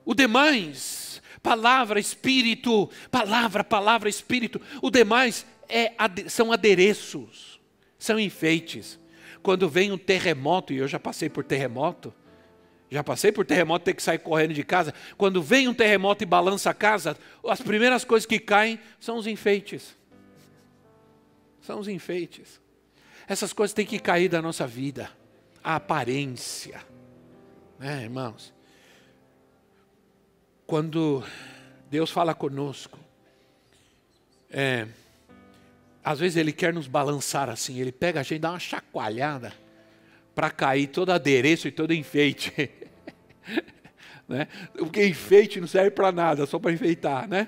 O 0.05 0.13
demais, 0.13 1.23
palavra, 1.41 1.99
espírito, 1.99 2.87
palavra, 3.09 3.63
palavra, 3.63 4.07
espírito, 4.07 4.61
o 4.79 4.91
demais 4.91 5.43
é, 5.67 5.91
são 6.27 6.51
adereços, 6.51 7.59
são 7.97 8.19
enfeites. 8.19 9.00
Quando 9.41 9.69
vem 9.69 9.91
um 9.91 9.97
terremoto, 9.97 10.73
e 10.73 10.77
eu 10.77 10.87
já 10.87 10.99
passei 10.99 11.29
por 11.29 11.43
terremoto, 11.43 12.13
já 12.89 13.03
passei 13.03 13.31
por 13.31 13.45
terremoto, 13.45 13.85
ter 13.85 13.93
que 13.93 14.03
sair 14.03 14.19
correndo 14.19 14.53
de 14.53 14.63
casa. 14.63 14.93
Quando 15.17 15.41
vem 15.41 15.67
um 15.67 15.73
terremoto 15.73 16.23
e 16.23 16.27
balança 16.27 16.69
a 16.69 16.73
casa, 16.73 17.17
as 17.47 17.61
primeiras 17.61 18.03
coisas 18.03 18.25
que 18.25 18.39
caem 18.39 18.79
são 18.99 19.17
os 19.17 19.27
enfeites. 19.27 19.97
São 21.61 21.79
os 21.79 21.87
enfeites. 21.87 22.59
Essas 23.27 23.53
coisas 23.53 23.73
têm 23.73 23.85
que 23.85 23.99
cair 23.99 24.27
da 24.27 24.41
nossa 24.41 24.67
vida. 24.67 25.09
A 25.63 25.75
aparência. 25.75 26.83
Né, 27.79 28.03
irmãos? 28.03 28.53
quando 30.71 31.21
Deus 31.89 32.09
fala 32.09 32.33
conosco, 32.33 32.97
é, 34.49 34.87
às 36.03 36.19
vezes 36.19 36.37
Ele 36.37 36.51
quer 36.51 36.73
nos 36.73 36.87
balançar 36.87 37.49
assim, 37.49 37.79
Ele 37.79 37.91
pega 37.91 38.19
a 38.19 38.23
gente, 38.23 38.39
dá 38.39 38.51
uma 38.51 38.59
chacoalhada 38.59 39.53
para 40.33 40.49
cair 40.49 40.87
todo 40.87 41.11
adereço 41.11 41.67
e 41.67 41.71
todo 41.71 41.93
enfeite. 41.93 42.71
né? 44.27 44.47
Porque 44.77 45.05
enfeite 45.05 45.59
não 45.59 45.67
serve 45.67 45.91
para 45.91 46.11
nada, 46.11 46.45
só 46.45 46.57
para 46.57 46.71
enfeitar, 46.71 47.27
né? 47.27 47.47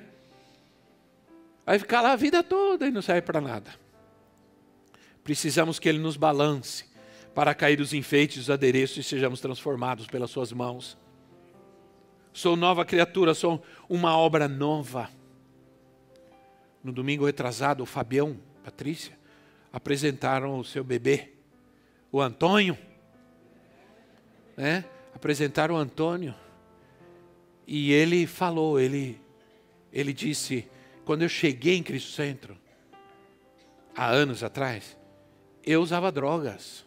Vai 1.65 1.79
ficar 1.79 2.01
lá 2.01 2.11
a 2.11 2.15
vida 2.15 2.43
toda 2.43 2.85
e 2.85 2.91
não 2.91 3.01
serve 3.01 3.21
para 3.21 3.39
nada. 3.39 3.71
Precisamos 5.23 5.79
que 5.79 5.87
Ele 5.87 5.99
nos 5.99 6.17
balance 6.17 6.85
para 7.33 7.53
cair 7.53 7.79
os 7.79 7.93
enfeites, 7.93 8.43
os 8.43 8.49
adereços 8.49 8.97
e 8.97 9.03
sejamos 9.03 9.39
transformados 9.39 10.05
pelas 10.05 10.29
Suas 10.29 10.51
mãos. 10.51 10.97
Sou 12.33 12.55
nova 12.55 12.83
criatura, 12.83 13.33
sou 13.33 13.63
uma 13.87 14.17
obra 14.17 14.47
nova. 14.47 15.09
No 16.83 16.91
domingo 16.91 17.25
retrasado, 17.25 17.81
o 17.81 17.85
Fabião, 17.85 18.37
Patrícia, 18.63 19.17
apresentaram 19.71 20.59
o 20.59 20.65
seu 20.65 20.83
bebê, 20.83 21.31
o 22.11 22.21
Antônio. 22.21 22.77
Né? 24.57 24.83
Apresentaram 25.15 25.75
o 25.75 25.77
Antônio. 25.77 26.35
E 27.65 27.93
ele 27.93 28.27
falou, 28.27 28.79
ele, 28.79 29.19
ele 29.91 30.11
disse, 30.11 30.67
quando 31.05 31.21
eu 31.21 31.29
cheguei 31.29 31.77
em 31.77 31.83
Cristo 31.83 32.11
Centro, 32.11 32.57
há 33.95 34.07
anos 34.09 34.43
atrás, 34.43 34.97
eu 35.63 35.81
usava 35.81 36.11
drogas. 36.11 36.85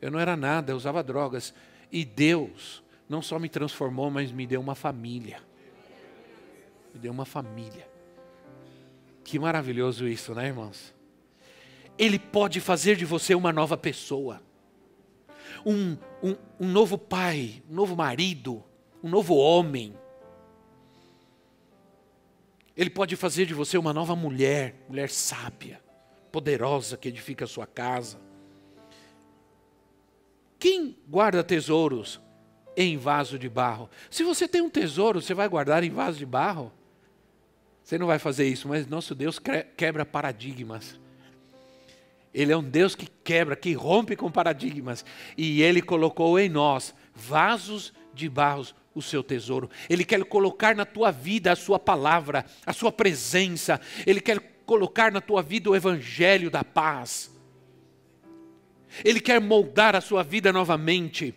Eu 0.00 0.10
não 0.10 0.18
era 0.18 0.36
nada, 0.36 0.72
eu 0.72 0.76
usava 0.76 1.02
drogas. 1.02 1.54
E 1.90 2.04
Deus 2.04 2.82
não 3.08 3.22
só 3.22 3.38
me 3.38 3.48
transformou, 3.48 4.10
mas 4.10 4.32
me 4.32 4.46
deu 4.46 4.60
uma 4.60 4.74
família. 4.74 5.40
Me 6.92 6.98
deu 6.98 7.12
uma 7.12 7.24
família. 7.24 7.91
Que 9.24 9.38
maravilhoso 9.38 10.06
isso, 10.06 10.34
né, 10.34 10.46
irmãos? 10.46 10.94
Ele 11.98 12.18
pode 12.18 12.60
fazer 12.60 12.96
de 12.96 13.04
você 13.04 13.34
uma 13.34 13.52
nova 13.52 13.76
pessoa, 13.76 14.42
um, 15.64 15.96
um, 16.22 16.36
um 16.58 16.68
novo 16.68 16.96
pai, 16.98 17.62
um 17.70 17.74
novo 17.74 17.94
marido, 17.94 18.62
um 19.02 19.08
novo 19.08 19.34
homem. 19.34 19.94
Ele 22.76 22.90
pode 22.90 23.14
fazer 23.16 23.46
de 23.46 23.54
você 23.54 23.76
uma 23.76 23.92
nova 23.92 24.16
mulher, 24.16 24.74
mulher 24.88 25.10
sábia, 25.10 25.80
poderosa 26.30 26.96
que 26.96 27.08
edifica 27.08 27.44
a 27.44 27.48
sua 27.48 27.66
casa. 27.66 28.18
Quem 30.58 30.96
guarda 31.08 31.44
tesouros 31.44 32.20
em 32.76 32.96
vaso 32.96 33.38
de 33.38 33.48
barro. 33.48 33.90
Se 34.10 34.24
você 34.24 34.48
tem 34.48 34.62
um 34.62 34.70
tesouro, 34.70 35.20
você 35.20 35.34
vai 35.34 35.48
guardar 35.48 35.84
em 35.84 35.90
vaso 35.90 36.18
de 36.18 36.26
barro? 36.26 36.72
Você 37.82 37.98
não 37.98 38.06
vai 38.06 38.18
fazer 38.18 38.46
isso, 38.46 38.68
mas 38.68 38.86
nosso 38.86 39.14
Deus 39.14 39.40
quebra 39.76 40.04
paradigmas. 40.06 40.98
Ele 42.32 42.52
é 42.52 42.56
um 42.56 42.62
Deus 42.62 42.94
que 42.94 43.06
quebra, 43.22 43.54
que 43.54 43.72
rompe 43.74 44.16
com 44.16 44.30
paradigmas. 44.30 45.04
E 45.36 45.62
Ele 45.62 45.82
colocou 45.82 46.38
em 46.38 46.48
nós 46.48 46.94
vasos 47.14 47.92
de 48.14 48.28
barros 48.28 48.74
o 48.94 49.02
seu 49.02 49.22
tesouro. 49.22 49.70
Ele 49.88 50.04
quer 50.04 50.24
colocar 50.24 50.74
na 50.74 50.84
tua 50.84 51.10
vida 51.10 51.52
a 51.52 51.56
sua 51.56 51.78
palavra, 51.78 52.44
a 52.64 52.72
sua 52.72 52.90
presença. 52.90 53.80
Ele 54.06 54.20
quer 54.20 54.40
colocar 54.64 55.12
na 55.12 55.20
tua 55.20 55.42
vida 55.42 55.70
o 55.70 55.76
evangelho 55.76 56.50
da 56.50 56.64
paz. 56.64 57.30
Ele 59.04 59.20
quer 59.20 59.40
moldar 59.40 59.96
a 59.96 60.00
sua 60.00 60.22
vida 60.22 60.52
novamente. 60.52 61.34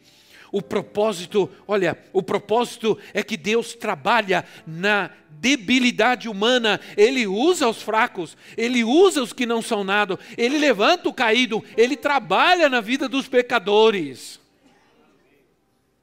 O 0.51 0.61
propósito, 0.61 1.49
olha, 1.67 1.97
o 2.13 2.23
propósito 2.23 2.97
é 3.13 3.21
que 3.21 3.35
Deus 3.35 3.73
trabalha 3.73 4.45
na 4.65 5.11
debilidade 5.45 6.27
humana, 6.27 6.79
Ele 6.97 7.27
usa 7.27 7.67
os 7.67 7.79
fracos, 7.79 8.35
Ele 8.57 8.83
usa 8.83 9.21
os 9.21 9.31
que 9.31 9.45
não 9.45 9.61
são 9.61 9.83
nada, 9.83 10.17
Ele 10.35 10.57
levanta 10.57 11.07
o 11.07 11.13
caído, 11.13 11.63
Ele 11.77 11.95
trabalha 11.95 12.67
na 12.67 12.81
vida 12.81 13.07
dos 13.07 13.27
pecadores. 13.27 14.39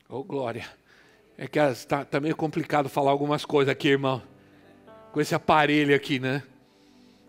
Oh, 0.08 0.22
glória! 0.22 0.64
É 1.36 1.48
que 1.48 1.58
está 1.58 2.04
tá 2.04 2.20
meio 2.20 2.36
complicado 2.36 2.88
falar 2.88 3.10
algumas 3.10 3.44
coisas 3.44 3.72
aqui, 3.72 3.88
irmão, 3.88 4.22
com 5.10 5.20
esse 5.20 5.34
aparelho 5.34 5.92
aqui, 5.92 6.20
né? 6.20 6.44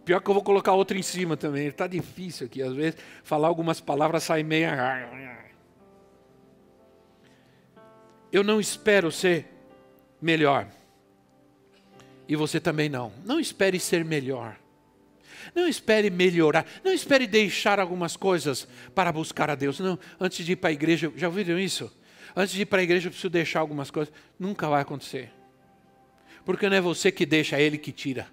Pior 0.06 0.19
que 0.19 0.30
eu 0.30 0.36
vou 0.36 0.43
colocar 0.43 0.73
outro 0.73 0.95
em 0.95 1.02
cima 1.02 1.36
também, 1.36 1.65
está 1.65 1.88
difícil 1.88 2.45
aqui, 2.45 2.62
às 2.62 2.73
vezes 2.73 2.99
falar 3.23 3.47
algumas 3.47 3.82
palavras 3.82 4.21
sai 4.23 4.43
meio. 4.43 4.67
Eu 8.32 8.43
não 8.43 8.60
espero 8.60 9.12
ser 9.12 9.47
melhor. 10.21 10.67
E 12.28 12.36
você 12.36 12.60
também 12.60 12.90
não. 12.90 13.12
Não 13.26 13.40
espere 13.40 13.80
ser 13.80 14.06
melhor. 14.06 14.58
Não 15.54 15.68
espere 15.68 16.10
melhorar. 16.10 16.66
Não 16.84 16.92
espere 16.92 17.28
deixar 17.28 17.80
algumas 17.80 18.16
coisas 18.16 18.68
para 18.96 19.12
buscar 19.12 19.50
a 19.50 19.56
Deus. 19.56 19.80
Não, 19.80 20.00
antes 20.20 20.46
de 20.46 20.54
ir 20.54 20.56
para 20.56 20.70
a 20.70 20.74
igreja, 20.74 21.12
já 21.16 21.28
ouviram 21.28 21.60
isso? 21.60 21.92
Antes 22.36 22.54
de 22.54 22.62
ir 22.62 22.66
para 22.66 22.80
a 22.80 22.84
igreja, 22.84 23.08
eu 23.08 23.12
preciso 23.12 23.30
deixar 23.30 23.60
algumas 23.60 23.91
coisas. 23.91 24.14
Nunca 24.39 24.68
vai 24.68 24.82
acontecer. 24.82 25.32
Porque 26.45 26.70
não 26.70 26.76
é 26.76 26.82
você 26.82 27.12
que 27.12 27.26
deixa, 27.26 27.58
é 27.58 27.62
Ele 27.62 27.78
que 27.78 27.91
tira. 27.91 28.28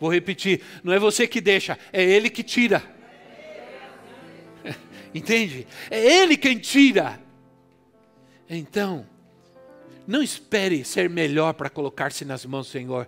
Vou 0.00 0.12
repetir: 0.12 0.62
não 0.82 0.92
é 0.92 0.98
você 0.98 1.26
que 1.26 1.40
deixa, 1.40 1.78
é 1.92 2.02
Ele 2.02 2.30
que 2.30 2.42
tira. 2.42 2.82
Entende? 5.14 5.66
É 5.90 6.22
Ele 6.22 6.36
quem 6.36 6.58
tira. 6.58 7.20
Então, 8.48 9.06
não 10.08 10.20
espere 10.22 10.84
ser 10.86 11.10
melhor 11.10 11.52
para 11.52 11.68
colocar-se 11.68 12.24
nas 12.24 12.46
mãos 12.46 12.66
do 12.66 12.70
Senhor. 12.70 13.06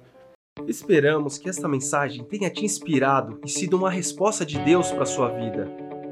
Esperamos 0.69 1.39
que 1.39 1.49
esta 1.49 1.67
mensagem 1.67 2.23
tenha 2.25 2.51
te 2.51 2.63
inspirado 2.63 3.41
e 3.43 3.49
sido 3.49 3.79
uma 3.79 3.89
resposta 3.89 4.45
de 4.45 4.59
Deus 4.59 4.91
para 4.91 5.07
sua 5.07 5.31
vida. 5.31 5.67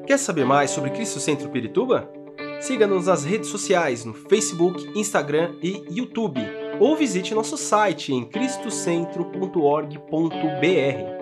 Quer 0.06 0.18
saber 0.18 0.46
mais 0.46 0.70
sobre 0.70 0.88
Cristo 0.90 1.20
Centro 1.20 1.50
Pirituba? 1.50 2.10
Siga-nos 2.58 3.04
nas 3.06 3.24
redes 3.24 3.50
sociais 3.50 4.06
no 4.06 4.14
Facebook, 4.14 4.98
Instagram 4.98 5.56
e 5.62 5.84
YouTube 5.90 6.40
ou 6.80 6.96
visite 6.96 7.34
nosso 7.34 7.58
site 7.58 8.14
em 8.14 8.24
cristocentro.org.br. 8.24 11.17